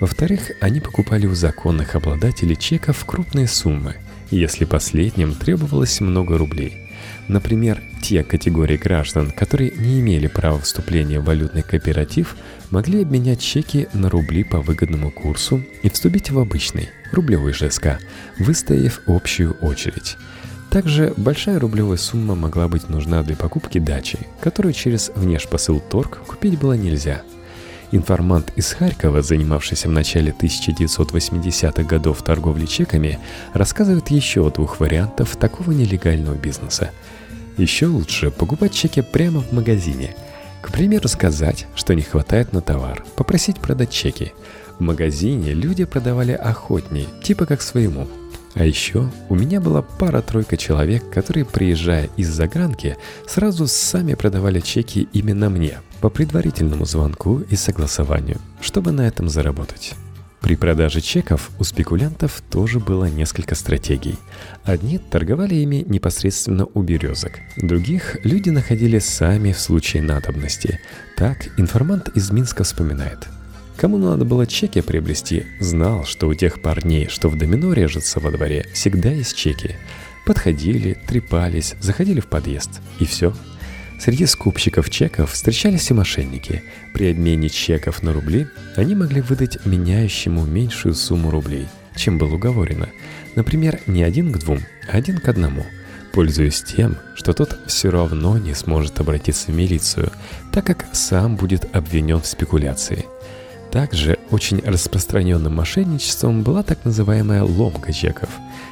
Во-вторых, 0.00 0.50
они 0.60 0.80
покупали 0.80 1.26
у 1.26 1.34
законных 1.34 1.94
обладателей 1.94 2.56
чеков 2.56 3.02
крупные 3.06 3.48
суммы, 3.48 3.94
если 4.30 4.66
последним 4.66 5.34
требовалось 5.34 6.00
много 6.00 6.36
рублей. 6.36 6.90
Например, 7.26 7.80
те 8.02 8.22
категории 8.22 8.76
граждан, 8.76 9.30
которые 9.30 9.70
не 9.70 10.00
имели 10.00 10.26
права 10.26 10.60
вступления 10.60 11.20
в 11.20 11.24
валютный 11.24 11.62
кооператив, 11.62 12.36
могли 12.68 13.00
обменять 13.00 13.40
чеки 13.40 13.88
на 13.94 14.10
рубли 14.10 14.44
по 14.44 14.60
выгодному 14.60 15.10
курсу 15.10 15.62
и 15.82 15.88
вступить 15.88 16.30
в 16.30 16.38
обычный, 16.38 16.90
рублевый 17.12 17.54
ЖСК, 17.54 17.98
выстояв 18.38 19.00
общую 19.06 19.54
очередь. 19.62 20.18
Также 20.68 21.14
большая 21.16 21.58
рублевая 21.58 21.96
сумма 21.96 22.34
могла 22.34 22.68
быть 22.68 22.90
нужна 22.90 23.22
для 23.22 23.36
покупки 23.36 23.78
дачи, 23.78 24.18
которую 24.42 24.74
через 24.74 25.10
внешпосыл 25.14 25.80
торг 25.80 26.18
купить 26.26 26.58
было 26.58 26.74
нельзя. 26.74 27.22
Информант 27.94 28.52
из 28.56 28.72
Харькова, 28.72 29.22
занимавшийся 29.22 29.86
в 29.88 29.92
начале 29.92 30.34
1980-х 30.36 31.84
годов 31.84 32.24
торговлей 32.24 32.66
чеками, 32.66 33.20
рассказывает 33.52 34.10
еще 34.10 34.44
о 34.44 34.50
двух 34.50 34.80
вариантах 34.80 35.36
такого 35.36 35.70
нелегального 35.70 36.34
бизнеса. 36.34 36.90
Еще 37.56 37.86
лучше 37.86 38.32
покупать 38.32 38.72
чеки 38.72 39.00
прямо 39.00 39.42
в 39.42 39.52
магазине. 39.52 40.16
К 40.60 40.72
примеру, 40.72 41.06
сказать, 41.06 41.68
что 41.76 41.94
не 41.94 42.02
хватает 42.02 42.52
на 42.52 42.60
товар, 42.60 43.04
попросить 43.14 43.60
продать 43.60 43.92
чеки. 43.92 44.32
В 44.80 44.82
магазине 44.82 45.52
люди 45.52 45.84
продавали 45.84 46.32
охотнее, 46.32 47.06
типа 47.22 47.46
как 47.46 47.62
своему– 47.62 48.08
а 48.54 48.64
еще 48.64 49.10
у 49.28 49.34
меня 49.34 49.60
была 49.60 49.82
пара-тройка 49.82 50.56
человек, 50.56 51.10
которые, 51.10 51.44
приезжая 51.44 52.08
из 52.16 52.28
загранки, 52.28 52.96
сразу 53.26 53.66
сами 53.66 54.14
продавали 54.14 54.60
чеки 54.60 55.08
именно 55.12 55.50
мне, 55.50 55.80
по 56.04 56.10
предварительному 56.10 56.84
звонку 56.84 57.40
и 57.48 57.56
согласованию, 57.56 58.36
чтобы 58.60 58.92
на 58.92 59.08
этом 59.08 59.30
заработать. 59.30 59.94
При 60.42 60.54
продаже 60.54 61.00
чеков 61.00 61.50
у 61.58 61.64
спекулянтов 61.64 62.42
тоже 62.50 62.78
было 62.78 63.06
несколько 63.06 63.54
стратегий. 63.54 64.18
Одни 64.64 64.98
торговали 64.98 65.54
ими 65.54 65.82
непосредственно 65.88 66.66
у 66.74 66.82
березок, 66.82 67.32
других 67.56 68.18
люди 68.22 68.50
находили 68.50 68.98
сами 68.98 69.52
в 69.52 69.58
случае 69.58 70.02
надобности. 70.02 70.78
Так 71.16 71.58
информант 71.58 72.10
из 72.14 72.30
Минска 72.30 72.64
вспоминает– 72.64 73.26
Кому 73.76 73.98
надо 73.98 74.24
было 74.24 74.46
чеки 74.46 74.82
приобрести, 74.82 75.46
знал, 75.58 76.04
что 76.04 76.28
у 76.28 76.34
тех 76.34 76.62
парней, 76.62 77.08
что 77.08 77.28
в 77.28 77.36
домино 77.36 77.72
режутся 77.72 78.20
во 78.20 78.30
дворе, 78.30 78.66
всегда 78.72 79.10
есть 79.10 79.34
чеки. 79.34 79.74
Подходили, 80.26 80.96
трепались, 81.08 81.74
заходили 81.80 82.20
в 82.20 82.28
подъезд. 82.28 82.70
И 83.00 83.04
все. 83.04 83.34
Среди 84.04 84.26
скупщиков 84.26 84.90
чеков 84.90 85.32
встречались 85.32 85.90
и 85.90 85.94
мошенники. 85.94 86.62
При 86.92 87.10
обмене 87.10 87.48
чеков 87.48 88.02
на 88.02 88.12
рубли 88.12 88.48
они 88.76 88.94
могли 88.94 89.22
выдать 89.22 89.64
меняющему 89.64 90.44
меньшую 90.44 90.94
сумму 90.94 91.30
рублей, 91.30 91.68
чем 91.96 92.18
было 92.18 92.34
уговорено. 92.34 92.90
Например, 93.34 93.80
не 93.86 94.02
один 94.02 94.30
к 94.30 94.36
двум, 94.40 94.60
а 94.92 94.98
один 94.98 95.16
к 95.16 95.28
одному– 95.30 95.64
пользуясь 96.12 96.62
тем, 96.62 96.98
что 97.14 97.32
тот 97.32 97.58
все 97.66 97.88
равно 97.90 98.36
не 98.36 98.52
сможет 98.52 99.00
обратиться 99.00 99.50
в 99.50 99.54
милицию, 99.54 100.12
так 100.52 100.66
как 100.66 100.84
сам 100.92 101.36
будет 101.36 101.74
обвинен 101.74 102.20
в 102.20 102.26
спекуляции. 102.26 103.06
Также 103.72 104.18
очень 104.30 104.60
распространенным 104.60 105.54
мошенничеством 105.54 106.42
была 106.42 106.62
так 106.62 106.84
называемая 106.84 107.42
ломка 107.42 107.94
чеков. 107.94 108.28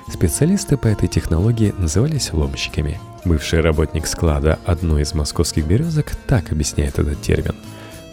Специалисты 0.08 0.76
по 0.76 0.88
этой 0.88 1.08
технологии 1.08 1.74
назывались 1.78 2.32
ломщиками. 2.32 3.00
Бывший 3.24 3.60
работник 3.60 4.06
склада 4.06 4.58
одной 4.64 5.02
из 5.02 5.14
московских 5.14 5.66
березок 5.66 6.12
так 6.26 6.52
объясняет 6.52 6.98
этот 6.98 7.20
термин. 7.22 7.54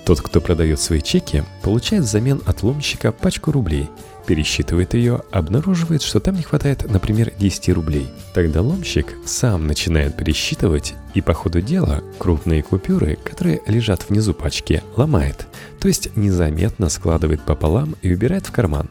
Тот, 0.06 0.22
кто 0.22 0.42
продает 0.42 0.80
свои 0.80 1.02
чеки, 1.02 1.44
получает 1.62 2.04
взамен 2.04 2.42
от 2.46 2.64
ломщика 2.64 3.12
пачку 3.12 3.52
рублей– 3.52 3.90
пересчитывает 4.30 4.94
ее, 4.94 5.24
обнаруживает, 5.32 6.04
что 6.04 6.20
там 6.20 6.36
не 6.36 6.44
хватает, 6.44 6.88
например, 6.88 7.34
10 7.40 7.70
рублей. 7.70 8.08
Тогда 8.36 8.62
ломщик 8.62 9.16
сам 9.26 9.66
начинает 9.66 10.16
пересчитывать 10.16 10.94
и 11.16 11.22
по 11.22 11.34
ходу 11.34 11.62
дела 11.62 12.04
крупные 12.20 12.62
купюры, 12.62 13.18
которые 13.24 13.62
лежат 13.66 14.08
внизу 14.08 14.36
пачки, 14.36 14.84
ломает, 14.96 15.48
то 15.80 15.88
есть 15.88 16.16
незаметно 16.16 16.90
складывает 16.90 17.42
пополам 17.42 17.96
и 18.04 18.14
убирает 18.14 18.46
в 18.46 18.52
карман. 18.52 18.90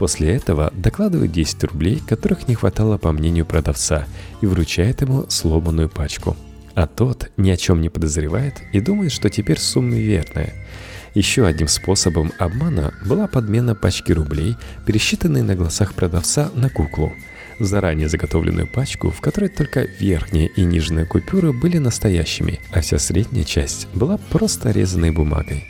После 0.00 0.34
этого 0.34 0.72
докладывает 0.74 1.30
10 1.30 1.64
рублей, 1.64 2.00
которых 2.08 2.48
не 2.48 2.54
хватало 2.54 2.96
по 2.96 3.12
мнению 3.12 3.44
продавца, 3.44 4.06
и 4.40 4.46
вручает 4.46 5.02
ему 5.02 5.26
сломанную 5.28 5.90
пачку. 5.90 6.38
А 6.74 6.86
тот 6.86 7.30
ни 7.36 7.50
о 7.50 7.56
чем 7.58 7.82
не 7.82 7.90
подозревает 7.90 8.54
и 8.72 8.80
думает, 8.80 9.12
что 9.12 9.28
теперь 9.28 9.58
сумма 9.58 9.96
верная– 9.96 10.54
еще 11.14 11.44
одним 11.44 11.66
способом 11.66 12.32
обмана 12.38 12.94
была 13.04 13.26
подмена 13.26 13.74
пачки 13.74 14.12
рублей, 14.12 14.56
пересчитанной 14.86 15.42
на 15.42 15.56
глазах 15.56 15.92
продавца 15.94 16.50
на 16.54 16.70
куклу. 16.70 17.12
Заранее 17.58 18.08
заготовленную 18.08 18.68
пачку, 18.68 19.10
в 19.10 19.20
которой 19.20 19.48
только 19.48 19.88
верхняя 19.98 20.46
и 20.46 20.62
нижняя 20.62 21.04
купюры 21.04 21.52
были 21.52 21.78
настоящими, 21.78 22.60
а 22.72 22.80
вся 22.80 22.98
средняя 23.00 23.44
часть 23.44 23.88
была 23.92 24.18
просто 24.30 24.70
резаной 24.70 25.10
бумагой. 25.10 25.69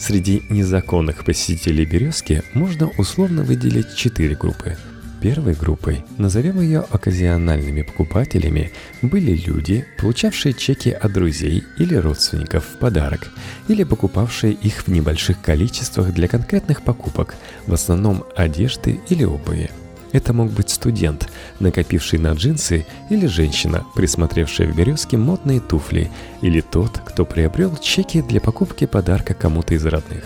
Среди 0.00 0.42
незаконных 0.48 1.24
посетителей 1.24 1.84
«Березки» 1.84 2.42
можно 2.54 2.88
условно 2.98 3.44
выделить 3.44 3.94
четыре 3.94 4.34
группы– 4.34 4.76
Первой 5.20 5.52
группой, 5.52 6.02
назовем 6.16 6.60
ее 6.62 6.80
оказиональными 6.90 7.82
покупателями, 7.82 8.72
были 9.02 9.32
люди, 9.32 9.84
получавшие 9.98 10.54
чеки 10.54 10.88
от 10.88 11.12
друзей 11.12 11.62
или 11.76 11.94
родственников 11.94 12.64
в 12.64 12.78
подарок, 12.78 13.30
или 13.68 13.84
покупавшие 13.84 14.54
их 14.54 14.86
в 14.86 14.88
небольших 14.88 15.42
количествах 15.42 16.14
для 16.14 16.26
конкретных 16.26 16.80
покупок, 16.82 17.34
в 17.66 17.74
основном 17.74 18.24
одежды 18.34 18.98
или 19.10 19.24
обуви. 19.24 19.70
Это 20.12 20.32
мог 20.32 20.50
быть 20.50 20.70
студент, 20.70 21.28
накопивший 21.60 22.18
на 22.18 22.32
джинсы, 22.32 22.86
или 23.10 23.26
женщина, 23.26 23.84
присмотревшая 23.94 24.66
в 24.68 24.76
березке 24.76 25.16
модные 25.16 25.60
туфли, 25.60 26.10
или 26.40 26.60
тот, 26.60 27.00
кто 27.04 27.24
приобрел 27.24 27.76
чеки 27.76 28.20
для 28.22 28.40
покупки 28.40 28.86
подарка 28.86 29.34
кому-то 29.34 29.74
из 29.74 29.86
родных. 29.86 30.24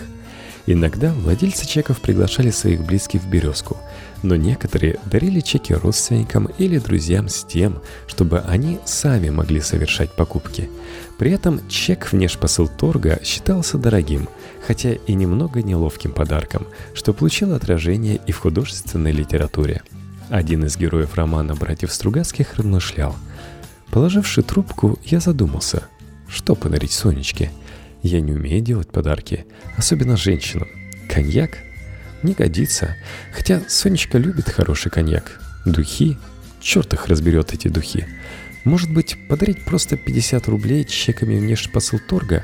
Иногда 0.65 1.13
владельцы 1.13 1.67
чеков 1.67 2.01
приглашали 2.01 2.49
своих 2.49 2.83
близких 2.83 3.21
в 3.21 3.29
«Березку», 3.29 3.77
но 4.25 4.35
некоторые 4.35 4.99
дарили 5.05 5.39
чеки 5.39 5.73
родственникам 5.73 6.49
или 6.57 6.77
друзьям 6.77 7.29
с 7.29 7.43
тем, 7.43 7.81
чтобы 8.07 8.39
они 8.39 8.79
сами 8.85 9.29
могли 9.29 9.61
совершать 9.61 10.11
покупки. 10.11 10.69
При 11.17 11.31
этом 11.31 11.61
чек 11.69 12.11
внешпосыл 12.11 12.67
торга 12.67 13.19
считался 13.23 13.77
дорогим, 13.77 14.27
хотя 14.65 14.93
и 14.93 15.13
немного 15.13 15.61
неловким 15.61 16.11
подарком, 16.11 16.67
что 16.93 17.13
получило 17.13 17.55
отражение 17.55 18.19
и 18.27 18.31
в 18.31 18.39
художественной 18.39 19.11
литературе. 19.11 19.81
Один 20.29 20.65
из 20.65 20.75
героев 20.75 21.15
романа 21.15 21.55
«Братьев 21.55 21.93
Стругацких» 21.93 22.55
размышлял. 22.55 23.15
Положивши 23.91 24.41
трубку, 24.41 24.99
я 25.05 25.19
задумался, 25.19 25.83
что 26.27 26.55
подарить 26.55 26.91
Сонечке– 26.91 27.51
я 28.05 28.21
не 28.21 28.33
умею 28.33 28.61
делать 28.61 28.91
подарки, 28.91 29.47
особенно 29.77 30.15
женщинам. 30.15 30.67
Коньяк? 31.09 31.57
Не 32.25 32.33
годится. 32.33 32.95
Хотя 33.31 33.61
Сонечка 33.67 34.17
любит 34.17 34.49
хороший 34.49 34.89
коньяк. 34.91 35.39
Духи? 35.63 36.17
Черт 36.59 36.91
их 36.91 37.05
разберет, 37.05 37.53
эти 37.53 37.67
духи. 37.67 38.07
Может 38.63 38.91
быть, 38.91 39.15
подарить 39.29 39.63
просто 39.63 39.95
50 39.95 40.47
рублей 40.47 40.85
чеками 40.85 41.37
внешпосыл 41.37 41.99
торга? 41.99 42.43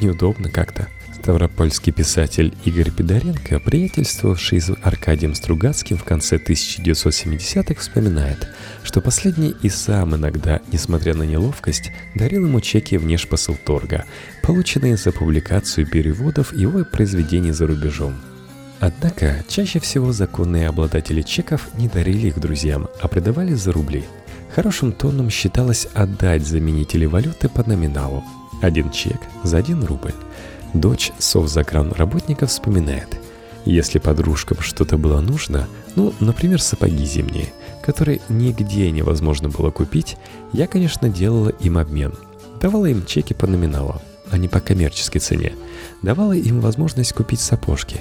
Неудобно 0.00 0.50
как-то. 0.50 0.88
Ставропольский 1.14 1.92
писатель 1.92 2.52
Игорь 2.64 2.90
Пидоренко, 2.90 3.60
приятельствовавший 3.60 4.60
с 4.60 4.74
Аркадием 4.82 5.36
Стругацким 5.36 5.96
в 5.96 6.02
конце 6.02 6.38
1970-х, 6.38 7.80
вспоминает, 7.80 8.48
что 8.82 9.00
последний 9.00 9.54
и 9.62 9.68
сам 9.68 10.16
иногда, 10.16 10.60
несмотря 10.72 11.14
на 11.14 11.22
неловкость, 11.22 11.92
дарил 12.16 12.46
ему 12.46 12.60
чеки 12.60 12.96
внешпосыл 12.96 13.54
торга, 13.54 14.06
полученные 14.42 14.96
за 14.96 15.12
публикацию 15.12 15.86
переводов 15.86 16.52
его 16.52 16.84
произведений 16.84 17.52
за 17.52 17.68
рубежом. 17.68 18.18
Однако, 18.80 19.44
чаще 19.48 19.78
всего 19.78 20.12
законные 20.12 20.68
обладатели 20.68 21.22
чеков 21.22 21.68
не 21.74 21.88
дарили 21.88 22.28
их 22.28 22.40
друзьям, 22.40 22.88
а 23.00 23.08
продавали 23.08 23.54
за 23.54 23.72
рубли– 23.72 24.04
Хорошим 24.54 24.90
тоном 24.92 25.30
считалось 25.30 25.86
отдать 25.94 26.44
заменители 26.44 27.06
валюты 27.06 27.48
по 27.48 27.62
номиналу. 27.68 28.24
Один 28.60 28.90
чек 28.90 29.18
за 29.44 29.58
один 29.58 29.84
рубль. 29.84 30.12
Дочь 30.74 31.12
совзагран 31.18 31.92
работников 31.92 32.50
вспоминает. 32.50 33.08
Если 33.64 33.98
подружкам 33.98 34.58
что-то 34.60 34.96
было 34.96 35.20
нужно, 35.20 35.68
ну, 35.94 36.12
например, 36.18 36.60
сапоги 36.60 37.04
зимние, 37.04 37.52
которые 37.82 38.20
нигде 38.28 38.90
невозможно 38.90 39.48
было 39.48 39.70
купить, 39.70 40.16
я, 40.52 40.66
конечно, 40.66 41.08
делала 41.08 41.50
им 41.50 41.78
обмен. 41.78 42.14
Давала 42.60 42.86
им 42.86 43.06
чеки 43.06 43.34
по 43.34 43.46
номиналу, 43.46 44.02
а 44.30 44.38
не 44.38 44.48
по 44.48 44.60
коммерческой 44.60 45.20
цене. 45.20 45.52
Давала 46.02 46.32
им 46.32 46.60
возможность 46.60 47.12
купить 47.12 47.40
сапожки. 47.40 48.00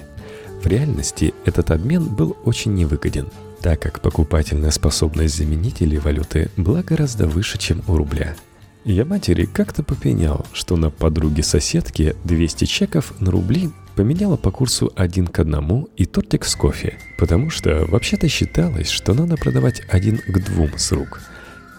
В 0.62 0.68
реальности 0.68 1.34
этот 1.46 1.72
обмен 1.72 2.04
был 2.04 2.36
очень 2.44 2.74
невыгоден, 2.74 3.30
так 3.62 3.82
как 3.82 4.02
покупательная 4.02 4.72
способность 4.72 5.38
заменителей 5.38 5.98
валюты 5.98 6.50
была 6.58 6.84
гораздо 6.84 7.28
выше, 7.28 7.58
чем 7.58 7.82
у 7.88 7.96
рубля. 7.96 8.36
Я 8.84 9.06
матери 9.06 9.46
как-то 9.46 9.84
попенял, 9.84 10.46
что 10.52 10.76
на 10.76 10.90
подруге 10.90 11.44
соседки 11.44 12.16
200 12.24 12.66
чеков 12.66 13.14
на 13.20 13.32
рубли 13.32 13.70
поменяла 13.96 14.38
по 14.38 14.52
курсу 14.52 14.92
один 14.96 15.28
к 15.28 15.40
одному 15.40 15.90
и 15.98 16.06
тортик 16.06 16.46
с 16.46 16.56
кофе, 16.56 16.98
потому 17.18 17.50
что 17.50 17.86
вообще-то 17.86 18.28
считалось, 18.28 18.90
что 18.90 19.14
надо 19.14 19.36
продавать 19.38 19.82
один 19.90 20.18
к 20.18 20.44
двум 20.46 20.72
с 20.78 20.92
рук. 20.92 21.22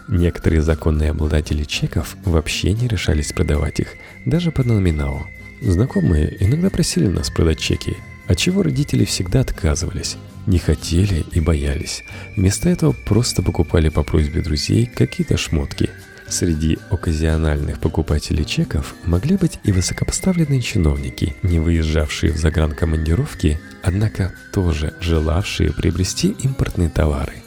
Некоторые 0.08 0.62
законные 0.62 1.10
обладатели 1.10 1.64
чеков 1.64 2.16
вообще 2.24 2.72
не 2.72 2.88
решались 2.88 3.32
продавать 3.32 3.80
их, 3.80 3.94
даже 4.26 4.50
по 4.50 4.64
номиналу. 4.64 5.26
Знакомые 5.62 6.36
иногда 6.40 6.68
просили 6.68 7.06
нас 7.06 7.30
продать 7.30 7.58
чеки, 7.58 7.96
от 8.30 8.38
чего 8.38 8.62
родители 8.62 9.04
всегда 9.04 9.40
отказывались, 9.40 10.16
не 10.46 10.58
хотели 10.58 11.24
и 11.32 11.40
боялись. 11.40 12.04
Вместо 12.36 12.68
этого 12.68 12.92
просто 12.92 13.42
покупали 13.42 13.88
по 13.88 14.04
просьбе 14.04 14.40
друзей 14.40 14.86
какие-то 14.86 15.36
шмотки– 15.36 15.90
Среди 16.30 16.78
оказиональных 16.90 17.80
покупателей 17.80 18.44
чеков 18.44 18.94
могли 19.04 19.36
быть 19.36 19.58
и 19.64 19.72
высокопоставленные 19.72 20.62
чиновники, 20.62 21.34
не 21.42 21.58
выезжавшие 21.58 22.32
в 22.32 22.36
загранкомандировки, 22.36 23.58
однако 23.82 24.32
тоже 24.52 24.94
желавшие 25.00 25.72
приобрести 25.72 26.28
импортные 26.28 26.88
товары– 26.88 27.32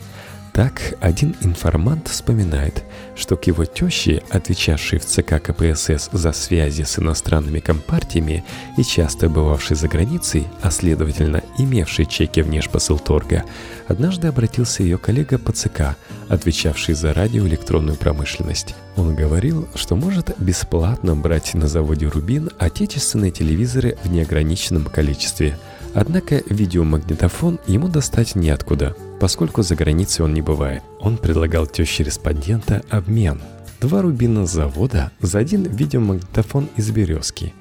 так, 0.54 0.94
один 1.02 1.36
информант 1.42 2.10
вспоминает, 2.10 2.84
что 3.16 3.38
к 3.38 3.48
его 3.48 3.66
теще, 3.66 4.24
отвечавшей 4.30 5.00
в 5.00 5.06
ЦК 5.06 5.42
КПСС 5.42 6.10
за 6.12 6.32
связи 6.32 6.84
с 6.84 7.00
иностранными 7.00 7.60
компартиями 7.60 8.44
и 8.78 8.84
часто 8.84 9.30
бывавшей 9.30 9.76
за 9.76 9.88
границей, 9.88 10.48
а 10.62 10.72
следовательно 10.72 11.44
имевшей 11.58 12.06
чеки 12.06 12.42
внешпосылторга, 12.42 13.44
однажды 13.88 14.28
обратился 14.28 14.84
ее 14.84 14.98
коллега 14.98 15.38
по 15.38 15.52
ЦК, 15.52 15.96
отвечавший 16.30 16.96
за 16.96 17.14
радиоэлектронную 17.14 17.98
промышленность. 17.98 18.76
Он 18.96 19.16
говорил, 19.16 19.68
что 19.76 19.96
может 19.96 20.34
бесплатно 20.40 21.16
брать 21.16 21.54
на 21.54 21.68
заводе 21.68 22.08
«Рубин» 22.08 22.50
отечественные 22.58 23.32
телевизоры 23.32 23.98
в 24.04 24.12
неограниченном 24.12 24.86
количестве– 24.86 25.58
Однако 25.94 26.42
видеомагнитофон 26.50 27.60
ему 27.68 27.88
достать 27.88 28.36
неоткуда, 28.36 28.96
поскольку 29.24 29.62
за 29.62 29.78
границей 29.78 30.26
он 30.26 30.34
не 30.34 30.42
бывает. 30.42 30.84
Он 31.00 31.16
предлагал 31.16 31.66
теще 31.66 32.04
респондента 32.04 32.84
обмен. 32.90 33.40
Два 33.80 34.02
рубина 34.02 34.46
с 34.46 34.52
завода 34.52 35.14
за 35.22 35.40
один 35.40 35.64
видеомагнитофон 35.64 36.68
из 36.76 36.92
березки. 36.92 37.54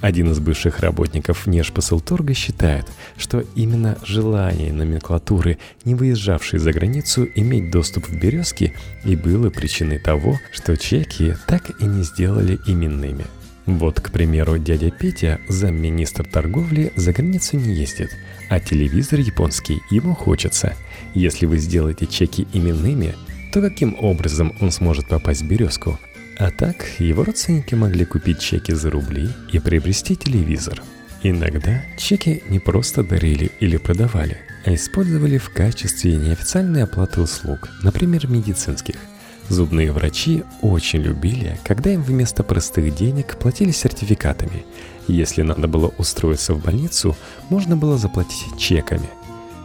Один 0.00 0.32
из 0.32 0.40
бывших 0.40 0.80
работников 0.80 1.46
Нежпосылторга 1.46 2.34
считает, 2.34 2.86
что 3.16 3.44
именно 3.54 3.96
желание 4.02 4.72
номенклатуры, 4.72 5.58
не 5.84 5.94
выезжавшей 5.94 6.58
за 6.58 6.72
границу, 6.72 7.28
иметь 7.36 7.70
доступ 7.70 8.08
в 8.08 8.18
березки 8.18 8.74
и 9.04 9.14
было 9.14 9.48
причиной 9.48 10.00
того, 10.00 10.40
что 10.50 10.76
чеки 10.76 11.36
так 11.46 11.70
и 11.80 11.84
не 11.84 12.02
сделали 12.02 12.58
именными– 12.66 13.26
вот, 13.66 14.00
к 14.00 14.12
примеру, 14.12 14.58
дядя 14.58 14.90
Петя, 14.92 15.40
замминистр 15.48 16.24
торговли, 16.24 16.92
за 16.94 17.12
границу 17.12 17.56
не 17.56 17.74
ездит, 17.74 18.16
а 18.48 18.60
телевизор 18.60 19.18
японский 19.18 19.82
ему 19.90 20.14
хочется. 20.14 20.76
Если 21.14 21.46
вы 21.46 21.58
сделаете 21.58 22.06
чеки 22.06 22.46
именными, 22.52 23.16
то 23.52 23.60
каким 23.60 23.96
образом 23.98 24.54
он 24.60 24.70
сможет 24.70 25.08
попасть 25.08 25.42
в 25.42 25.48
«Березку»? 25.48 25.98
А 26.38 26.50
так, 26.50 26.76
его 26.98 27.24
родственники 27.24 27.74
могли 27.74 28.04
купить 28.04 28.40
чеки 28.40 28.72
за 28.72 28.90
рубли 28.90 29.30
и 29.52 29.58
приобрести 29.58 30.14
телевизор. 30.14 30.82
Иногда 31.22 31.82
чеки 31.96 32.44
не 32.48 32.60
просто 32.60 33.02
дарили 33.02 33.50
или 33.58 33.78
продавали, 33.78 34.36
а 34.64 34.74
использовали 34.74 35.38
в 35.38 35.50
качестве 35.50 36.14
неофициальной 36.16 36.84
оплаты 36.84 37.20
услуг, 37.20 37.68
например, 37.82 38.28
медицинских– 38.28 38.96
Зубные 39.48 39.92
врачи 39.92 40.42
очень 40.60 41.00
любили, 41.00 41.58
когда 41.64 41.92
им 41.92 42.02
вместо 42.02 42.42
простых 42.42 42.94
денег 42.94 43.36
платили 43.36 43.70
сертификатами. 43.70 44.64
Если 45.06 45.42
надо 45.42 45.68
было 45.68 45.92
устроиться 45.98 46.54
в 46.54 46.62
больницу, 46.62 47.16
можно 47.48 47.76
было 47.76 47.96
заплатить 47.96 48.58
чеками. 48.58 49.08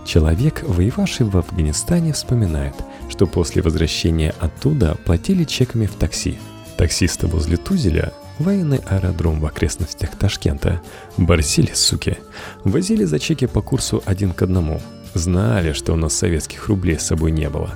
Человек, 0.06 0.63
воевавший 0.63 1.26
в 1.26 1.38
Афганистане, 1.38 2.13
вспоминает, 2.13 2.76
что 3.10 3.26
после 3.26 3.62
возвращения 3.62 4.34
оттуда 4.39 4.98
платили 5.06 5.46
чеками 5.46 5.88
в 5.88 5.96
такси. 5.96 6.38
Таксисты 6.78 7.28
возле 7.28 7.58
Тузеля 7.58 8.13
военный 8.39 8.82
аэродром 8.88 9.39
в 9.39 9.46
окрестностях 9.46 10.12
Ташкента. 10.12 10.82
Борсили, 11.17 11.72
суки. 11.74 12.17
Возили 12.63 13.04
за 13.04 13.20
чеки 13.20 13.46
по 13.48 13.62
курсу 13.62 14.02
один 14.06 14.34
к 14.34 14.41
одному. 14.41 14.82
Знали, 15.13 15.74
что 15.74 15.94
у 15.94 15.96
нас 15.96 16.13
советских 16.13 16.67
рублей 16.67 17.00
с 17.00 17.06
собой 17.06 17.32
не 17.32 17.50
было. 17.50 17.76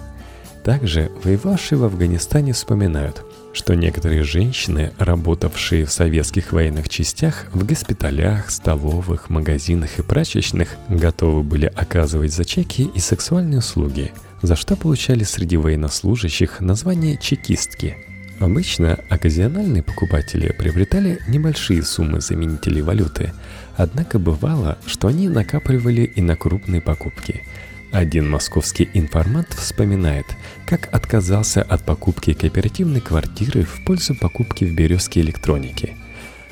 Также 0.66 1.12
воевавшие 1.24 1.78
в 1.78 1.84
Афганистане 1.84 2.54
вспоминают, 2.54 3.24
что 3.54 3.76
некоторые 3.76 4.24
женщины, 4.24 4.94
работавшие 4.98 5.86
в 5.86 5.92
советских 5.92 6.54
военных 6.54 6.90
частях, 6.90 7.46
в 7.54 7.64
госпиталях, 7.64 8.50
столовых, 8.50 9.30
магазинах 9.30 10.00
и 10.00 10.02
прачечных, 10.02 10.70
готовы 10.90 11.44
были 11.44 11.68
оказывать 11.68 12.34
за 12.34 12.46
чеки 12.46 12.90
и 12.96 13.00
сексуальные 13.00 13.60
услуги, 13.60 14.12
за 14.42 14.56
что 14.56 14.76
получали 14.76 15.24
среди 15.24 15.56
военнослужащих 15.56 16.60
название 16.62 17.20
«чекистки». 17.22 17.98
Обычно 18.40 19.00
оказиональные 19.08 19.84
покупатели 19.84 20.52
приобретали 20.52 21.20
небольшие 21.28 21.84
суммы 21.84 22.22
заменителей 22.22 22.82
валюты, 22.82 23.34
однако 23.78 24.18
бывало, 24.18 24.80
что 24.88 25.10
они 25.10 25.30
накапливали 25.30 26.02
и 26.02 26.24
на 26.24 26.36
крупные 26.36 26.82
покупки– 26.82 27.44
один 27.96 28.30
московский 28.30 28.90
информант 28.94 29.54
вспоминает, 29.54 30.26
как 30.66 30.94
отказался 30.94 31.62
от 31.62 31.86
покупки 31.86 32.34
кооперативной 32.34 33.00
квартиры 33.00 33.64
в 33.64 33.86
пользу 33.86 34.16
покупки 34.16 34.66
в 34.66 34.76
«Березке» 34.76 35.22
электроники. 35.22 35.96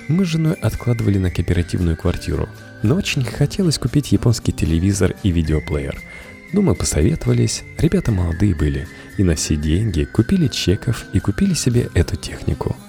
Мы 0.08 0.24
с 0.24 0.30
женой 0.30 0.54
откладывали 0.54 1.18
на 1.18 1.32
кооперативную 1.32 1.98
квартиру, 1.98 2.48
но 2.82 2.96
очень 2.96 3.26
хотелось 3.26 3.78
купить 3.78 4.14
японский 4.14 4.54
телевизор 4.54 5.16
и 5.24 5.32
видеоплеер. 5.32 6.00
Но 6.54 6.62
мы 6.62 6.76
посоветовались, 6.76 7.64
ребята 7.78 8.12
молодые 8.12 8.56
были, 8.56 8.88
и 9.18 9.24
на 9.24 9.36
все 9.36 9.58
деньги 9.58 10.06
купили 10.06 10.48
чеков 10.48 11.04
и 11.12 11.20
купили 11.20 11.54
себе 11.56 11.90
эту 11.94 12.16
технику– 12.16 12.76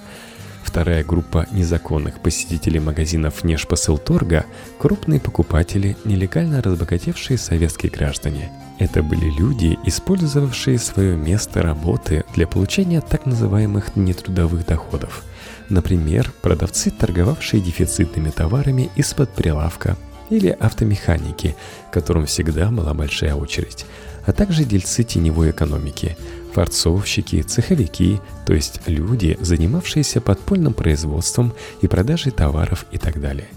Вторая 0.75 1.05
группа 1.05 1.47
незаконных 1.53 2.19
посетителей 2.19 2.81
магазинов 2.81 3.45
Нежпосылторга– 3.45 4.45
крупные 4.77 5.21
покупатели, 5.21 5.95
нелегально 6.03 6.61
разбогатевшие 6.61 7.37
советские 7.37 7.93
граждане. 7.93 8.51
Это 8.77 9.01
были 9.01 9.31
люди, 9.39 9.79
использовавшие 9.85 10.77
свое 10.77 11.15
место 11.15 11.61
работы 11.61 12.25
для 12.35 12.45
получения 12.45 12.99
так 12.99 13.25
называемых 13.25 13.95
нетрудовых 13.95 14.65
доходов. 14.65 15.23
Например, 15.69 16.29
продавцы, 16.41 16.91
торговавшие 16.91 17.61
дефицитными 17.61 18.29
товарами 18.29 18.89
из-под 18.97 19.29
прилавка, 19.29 19.95
или 20.29 20.49
автомеханики, 20.49 21.55
которым 21.89 22.25
всегда 22.25 22.69
была 22.69 22.93
большая 22.93 23.35
очередь, 23.35 23.85
а 24.25 24.33
также 24.33 24.65
дельцы 24.65 25.03
теневой 25.03 25.51
экономики, 25.51 26.17
форцовщики, 26.55 27.41
цеховики, 27.41 28.21
то 28.45 28.53
есть 28.53 28.79
люди, 28.85 29.37
занимавшиеся 29.41 30.21
подпольным 30.21 30.73
производством 30.73 31.53
и 31.81 31.87
продажей 31.87 32.31
товаров 32.31 32.85
и 32.91 32.97
так 32.97 33.19
далее. 33.19 33.49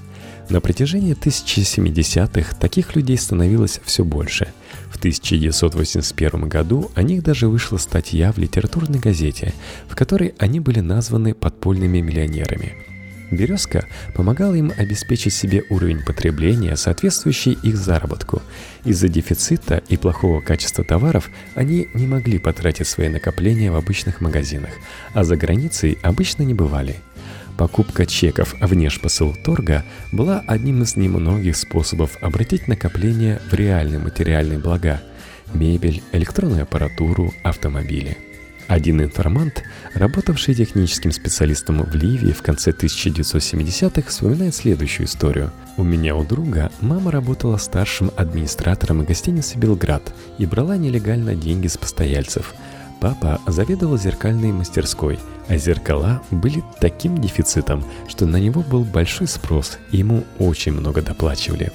На 0.48 0.60
протяжении 0.60 1.14
1070-х 1.14 2.56
таких 2.56 2.96
людей 2.96 3.16
становилось 3.16 3.80
все 3.84 4.02
больше. 4.04 4.48
В 4.90 4.96
1981 4.96 6.48
году 6.48 6.90
о 6.96 7.02
них 7.04 7.22
даже 7.22 7.46
вышла 7.46 7.76
статья 7.76 8.32
в 8.32 8.38
литературной 8.38 8.98
газете, 8.98 9.54
в 9.88 9.94
которой 9.94 10.34
они 10.38 10.58
были 10.58 10.80
названы 10.80 11.34
подпольными 11.34 12.00
миллионерами– 12.00 12.72
Березка 13.30 13.84
помогала 14.14 14.54
им 14.54 14.72
обеспечить 14.76 15.34
себе 15.34 15.64
уровень 15.68 16.02
потребления, 16.02 16.76
соответствующий 16.76 17.58
их 17.62 17.76
заработку. 17.76 18.42
Из-за 18.84 19.08
дефицита 19.08 19.82
и 19.88 19.96
плохого 19.96 20.40
качества 20.40 20.84
товаров 20.84 21.30
они 21.54 21.88
не 21.94 22.06
могли 22.06 22.38
потратить 22.38 22.86
свои 22.86 23.08
накопления 23.08 23.70
в 23.70 23.76
обычных 23.76 24.20
магазинах, 24.20 24.70
а 25.12 25.24
за 25.24 25.36
границей 25.36 25.98
обычно 26.02 26.42
не 26.42 26.54
бывали. 26.54 26.96
Покупка 27.58 28.06
чеков 28.06 28.54
внешпосыл 28.60 29.34
торга 29.44 29.84
была 30.12 30.44
одним 30.46 30.82
из 30.82 30.96
немногих 30.96 31.56
способов 31.56 32.16
обратить 32.20 32.68
накопления 32.68 33.42
в 33.50 33.54
реальные 33.54 33.98
материальные 33.98 34.58
блага– 34.58 35.02
мебель, 35.54 36.02
электронную 36.12 36.62
аппаратуру, 36.62 37.34
автомобили– 37.42 38.16
Один 38.68 39.00
информант, 39.00 39.62
работавший 39.94 40.54
техническим 40.54 41.10
специалистом 41.10 41.82
в 41.82 41.94
Ливии 41.94 42.32
в 42.32 42.42
конце 42.42 42.70
1970-х, 42.70 44.10
вспоминает 44.10 44.54
следующую 44.54 45.06
историю. 45.06 45.50
«У 45.78 45.82
меня 45.82 46.14
у 46.14 46.22
друга 46.22 46.70
мама 46.82 47.10
работала 47.10 47.56
старшим 47.56 48.10
администратором 48.14 49.04
гостиницы 49.04 49.56
«Белград» 49.56 50.02
и 50.36 50.44
брала 50.44 50.76
нелегально 50.76 51.34
деньги 51.34 51.66
с 51.66 51.78
постояльцев. 51.78 52.54
Папа 53.00 53.40
заведовал 53.46 53.96
зеркальной 53.96 54.52
мастерской, 54.52 55.18
а 55.48 55.56
зеркала 55.56 56.20
были 56.30 56.62
таким 56.78 57.18
дефицитом, 57.18 57.82
что 58.06 58.26
на 58.26 58.36
него 58.36 58.60
был 58.60 58.84
большой 58.84 59.28
спрос, 59.28 59.78
и 59.92 59.98
ему 59.98 60.24
очень 60.38 60.72
много 60.72 61.00
доплачивали. 61.00 61.72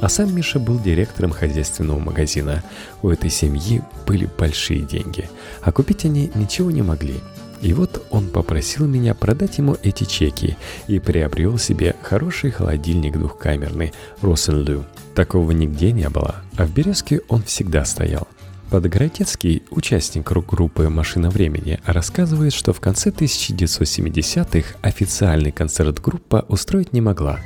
А 0.00 0.08
сам 0.08 0.34
Миша 0.34 0.58
был 0.58 0.78
директором 0.78 1.30
хозяйственного 1.30 1.98
магазина. 1.98 2.62
У 3.02 3.08
этой 3.08 3.30
семьи 3.30 3.82
были 4.06 4.28
большие 4.38 4.80
деньги, 4.80 5.28
а 5.62 5.72
купить 5.72 6.04
они 6.04 6.30
ничего 6.34 6.70
не 6.70 6.82
могли. 6.82 7.20
И 7.62 7.72
вот 7.72 8.04
он 8.10 8.28
попросил 8.28 8.86
меня 8.86 9.14
продать 9.14 9.56
ему 9.56 9.76
эти 9.82 10.04
чеки 10.04 10.58
и 10.86 10.98
приобрел 10.98 11.56
себе 11.56 11.96
хороший 12.02 12.50
холодильник 12.50 13.16
двухкамерный 13.16 13.94
Росенлю. 14.20 14.84
Такого 15.14 15.52
нигде 15.52 15.92
не 15.92 16.08
было, 16.10 16.36
а 16.58 16.66
в 16.66 16.74
Березке 16.74 17.22
он 17.28 17.42
всегда 17.42 17.86
стоял. 17.86 18.28
Подгородецкий, 18.74 19.62
участник 19.70 20.32
рок-группы 20.32 20.88
«Машина 20.88 21.30
времени», 21.30 21.78
рассказывает, 21.84 22.52
что 22.52 22.72
в 22.72 22.80
конце 22.80 23.10
1970-х 23.10 24.74
официальный 24.82 25.52
концерт 25.52 26.02
группа 26.02 26.44
устроить 26.48 26.92
не 26.92 27.00
могла, 27.00 27.38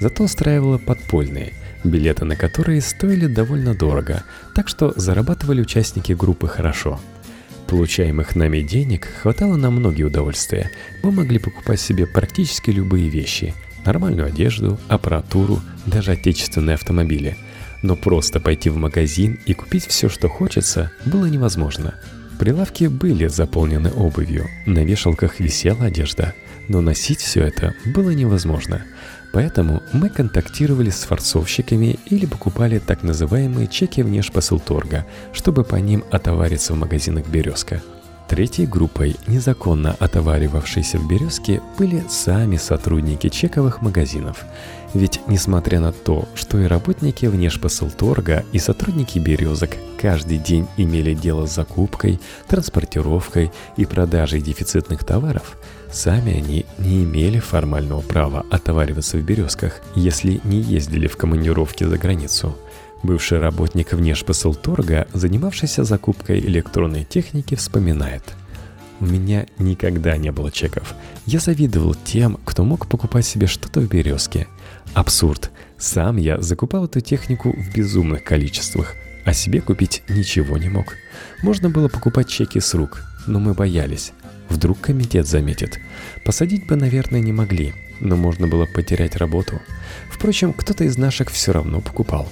зато 0.00 0.24
устраивала 0.24 0.78
подпольные, 0.78 1.52
билеты 1.84 2.24
на 2.24 2.34
которые 2.34 2.80
стоили 2.80 3.28
довольно 3.28 3.76
дорого, 3.76 4.24
так 4.56 4.66
что 4.66 4.92
зарабатывали 4.96 5.60
участники 5.60 6.14
группы 6.14 6.48
хорошо. 6.48 6.98
Получаемых 7.68 8.34
нами 8.34 8.60
денег 8.60 9.06
хватало 9.06 9.54
на 9.54 9.70
многие 9.70 10.02
удовольствия. 10.02 10.72
Мы 11.04 11.12
могли 11.12 11.38
покупать 11.38 11.80
себе 11.80 12.08
практически 12.08 12.72
любые 12.72 13.08
вещи– 13.08 13.54
нормальную 13.84 14.26
одежду, 14.26 14.80
аппаратуру, 14.88 15.60
даже 15.86 16.10
отечественные 16.10 16.74
автомобили– 16.74 17.36
но 17.82 17.96
просто 17.96 18.40
пойти 18.40 18.70
в 18.70 18.76
магазин 18.76 19.38
и 19.46 19.54
купить 19.54 19.86
все, 19.86 20.08
что 20.08 20.28
хочется, 20.28 20.90
было 21.04 21.26
невозможно. 21.26 21.94
Прилавки 22.38 22.84
были 22.84 23.26
заполнены 23.26 23.90
обувью, 23.90 24.48
на 24.66 24.84
вешалках 24.84 25.38
висела 25.38 25.84
одежда, 25.86 26.34
но 26.68 26.80
носить 26.80 27.20
все 27.20 27.42
это 27.42 27.74
было 27.84 28.10
невозможно. 28.10 28.82
Поэтому 29.32 29.82
мы 29.92 30.08
контактировали 30.08 30.90
с 30.90 31.04
форцовщиками 31.04 31.98
или 32.06 32.26
покупали 32.26 32.78
так 32.78 33.02
называемые 33.02 33.66
чеки 33.66 34.02
внешпосылторга, 34.02 35.06
чтобы 35.32 35.64
по 35.64 35.76
ним 35.76 36.04
отовариться 36.10 36.74
в 36.74 36.76
магазинах 36.76 37.26
«Березка». 37.28 37.82
Третьей 38.28 38.66
группой, 38.66 39.16
незаконно 39.26 39.94
отоваривавшейся 39.98 40.98
в 40.98 41.06
«Березке», 41.06 41.60
были 41.78 42.02
сами 42.08 42.56
сотрудники 42.56 43.28
чековых 43.28 43.82
магазинов– 43.82 44.44
ведь 44.94 45.20
несмотря 45.26 45.80
на 45.80 45.92
то, 45.92 46.28
что 46.34 46.58
и 46.58 46.66
работники 46.66 47.24
внешпосылторга, 47.26 48.44
и 48.52 48.58
сотрудники 48.58 49.18
«Березок» 49.18 49.70
каждый 49.98 50.38
день 50.38 50.66
имели 50.76 51.14
дело 51.14 51.46
с 51.46 51.54
закупкой, 51.54 52.20
транспортировкой 52.46 53.52
и 53.76 53.86
продажей 53.86 54.42
дефицитных 54.42 55.04
товаров, 55.04 55.56
сами 55.90 56.36
они 56.36 56.66
не 56.78 57.04
имели 57.04 57.38
формального 57.38 58.02
права 58.02 58.44
отовариваться 58.50 59.16
в 59.16 59.22
«Березках», 59.22 59.80
если 59.94 60.40
не 60.44 60.60
ездили 60.60 61.06
в 61.06 61.16
командировки 61.16 61.84
за 61.84 61.96
границу. 61.96 62.54
Бывший 63.02 63.40
работник 63.40 63.92
внешпосылторга, 63.92 65.08
занимавшийся 65.12 65.84
закупкой 65.84 66.40
электронной 66.40 67.04
техники, 67.04 67.54
вспоминает– 67.54 68.22
у 69.02 69.04
меня 69.04 69.46
никогда 69.58 70.16
не 70.16 70.30
было 70.30 70.52
чеков. 70.52 70.94
Я 71.26 71.40
завидовал 71.40 71.96
тем, 71.96 72.38
кто 72.44 72.62
мог 72.62 72.86
покупать 72.86 73.26
себе 73.26 73.48
что-то 73.48 73.80
в 73.80 73.88
березке. 73.88 74.46
Абсурд. 74.94 75.50
Сам 75.76 76.18
я 76.18 76.40
закупал 76.40 76.84
эту 76.84 77.00
технику 77.00 77.52
в 77.52 77.74
безумных 77.74 78.22
количествах, 78.22 78.94
а 79.24 79.32
себе 79.32 79.60
купить 79.60 80.04
ничего 80.08 80.56
не 80.56 80.68
мог. 80.68 80.94
Можно 81.42 81.68
было 81.68 81.88
покупать 81.88 82.28
чеки 82.28 82.60
с 82.60 82.74
рук, 82.74 83.02
но 83.26 83.40
мы 83.40 83.54
боялись. 83.54 84.12
Вдруг 84.48 84.78
комитет 84.80 85.26
заметит. 85.26 85.80
Посадить 86.24 86.68
бы, 86.68 86.76
наверное, 86.76 87.20
не 87.20 87.32
могли, 87.32 87.74
но 87.98 88.14
можно 88.14 88.46
было 88.46 88.66
потерять 88.66 89.16
работу. 89.16 89.60
Впрочем, 90.12 90.52
кто-то 90.52 90.84
из 90.84 90.96
наших 90.96 91.30
все 91.30 91.50
равно 91.50 91.80
покупал. 91.80 92.30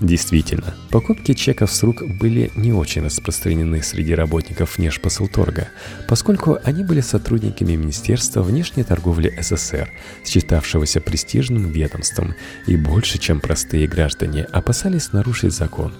Действительно, 0.00 0.74
покупки 0.90 1.34
чеков 1.34 1.70
с 1.70 1.82
рук 1.82 2.02
были 2.02 2.50
не 2.56 2.72
очень 2.72 3.04
распространены 3.04 3.82
среди 3.82 4.14
работников 4.14 4.78
внешпосылторга, 4.78 5.68
поскольку 6.08 6.58
они 6.64 6.84
были 6.84 7.02
сотрудниками 7.02 7.76
Министерства 7.76 8.42
внешней 8.42 8.82
торговли 8.82 9.36
СССР, 9.38 9.92
считавшегося 10.24 11.02
престижным 11.02 11.70
ведомством, 11.70 12.34
и 12.66 12.76
больше, 12.76 13.18
чем 13.18 13.40
простые 13.40 13.86
граждане, 13.86 14.44
опасались 14.44 15.12
нарушить 15.12 15.52
закон. 15.52 15.92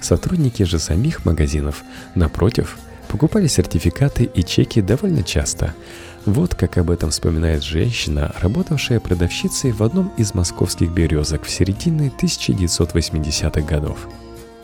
Сотрудники 0.00 0.62
же 0.62 0.78
самих 0.78 1.24
магазинов, 1.24 1.82
напротив, 2.14 2.78
покупали 3.08 3.48
сертификаты 3.48 4.22
и 4.22 4.44
чеки 4.44 4.80
довольно 4.80 5.24
часто– 5.24 5.74
вот 6.32 6.54
как 6.54 6.78
об 6.78 6.90
этом 6.90 7.10
вспоминает 7.10 7.62
женщина, 7.62 8.34
работавшая 8.40 9.00
продавщицей 9.00 9.72
в 9.72 9.82
одном 9.82 10.12
из 10.16 10.34
московских 10.34 10.90
березок 10.90 11.44
в 11.44 11.50
середине 11.50 12.12
1980-х 12.20 13.60
годов. 13.62 14.08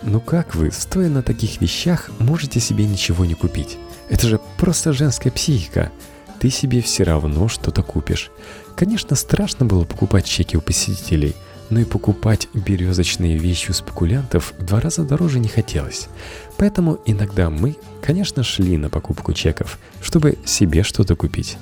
Ну 0.02 0.20
как 0.20 0.54
вы, 0.54 0.70
стоя 0.70 1.08
на 1.08 1.22
таких 1.22 1.60
вещах, 1.60 2.10
можете 2.18 2.60
себе 2.60 2.84
ничего 2.84 3.24
не 3.24 3.34
купить? 3.34 3.78
Это 4.10 4.28
же 4.28 4.40
просто 4.58 4.92
женская 4.92 5.30
психика. 5.30 5.90
Ты 6.38 6.50
себе 6.50 6.82
все 6.82 7.04
равно 7.04 7.48
что-то 7.48 7.82
купишь. 7.82 8.30
Конечно, 8.76 9.16
страшно 9.16 9.64
было 9.64 9.84
покупать 9.84 10.26
чеки 10.26 10.56
у 10.56 10.60
посетителей– 10.60 11.34
но 11.74 11.80
и 11.80 11.84
покупать 11.84 12.46
березочные 12.54 13.36
вещи 13.36 13.72
у 13.72 13.74
спекулянтов 13.74 14.54
в 14.56 14.64
два 14.64 14.80
раза 14.80 15.02
дороже 15.02 15.40
не 15.40 15.48
хотелось. 15.48 16.06
Поэтому 16.56 17.00
иногда 17.04 17.50
мы, 17.50 17.74
конечно, 18.00 18.44
шли 18.44 18.76
на 18.76 18.88
покупку 18.88 19.32
чеков, 19.32 19.80
чтобы 20.00 20.38
себе 20.44 20.84
что-то 20.84 21.16
купить. 21.16 21.58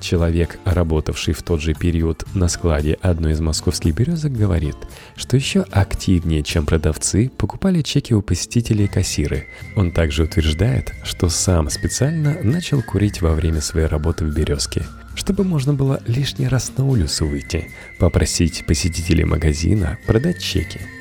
Человек, 0.00 0.60
работавший 0.64 1.34
в 1.34 1.42
тот 1.42 1.60
же 1.60 1.74
период 1.74 2.24
на 2.34 2.46
складе 2.46 2.98
одной 3.02 3.32
из 3.32 3.40
московских 3.40 3.96
березок, 3.96 4.30
говорит, 4.30 4.76
что 5.16 5.36
еще 5.36 5.62
активнее, 5.72 6.44
чем 6.44 6.64
продавцы, 6.64 7.28
покупали 7.36 7.82
чеки 7.82 8.14
у 8.14 8.22
посетителей 8.22 8.86
кассиры. 8.86 9.48
Он 9.74 9.90
также 9.90 10.22
утверждает, 10.22 10.94
что 11.02 11.28
сам 11.28 11.68
специально 11.68 12.38
начал 12.44 12.80
курить 12.80 13.20
во 13.22 13.32
время 13.32 13.60
своей 13.60 13.88
работы 13.88 14.24
в 14.24 14.32
березке– 14.32 14.86
чтобы 15.18 15.42
можно 15.42 15.74
было 15.74 16.00
лишний 16.06 16.46
раз 16.46 16.72
на 16.76 16.86
улицу 16.86 17.26
выйти, 17.26 17.68
попросить 17.98 18.64
посетителей 18.64 19.24
магазина 19.24 19.98
продать 20.06 20.40
чеки– 20.40 20.80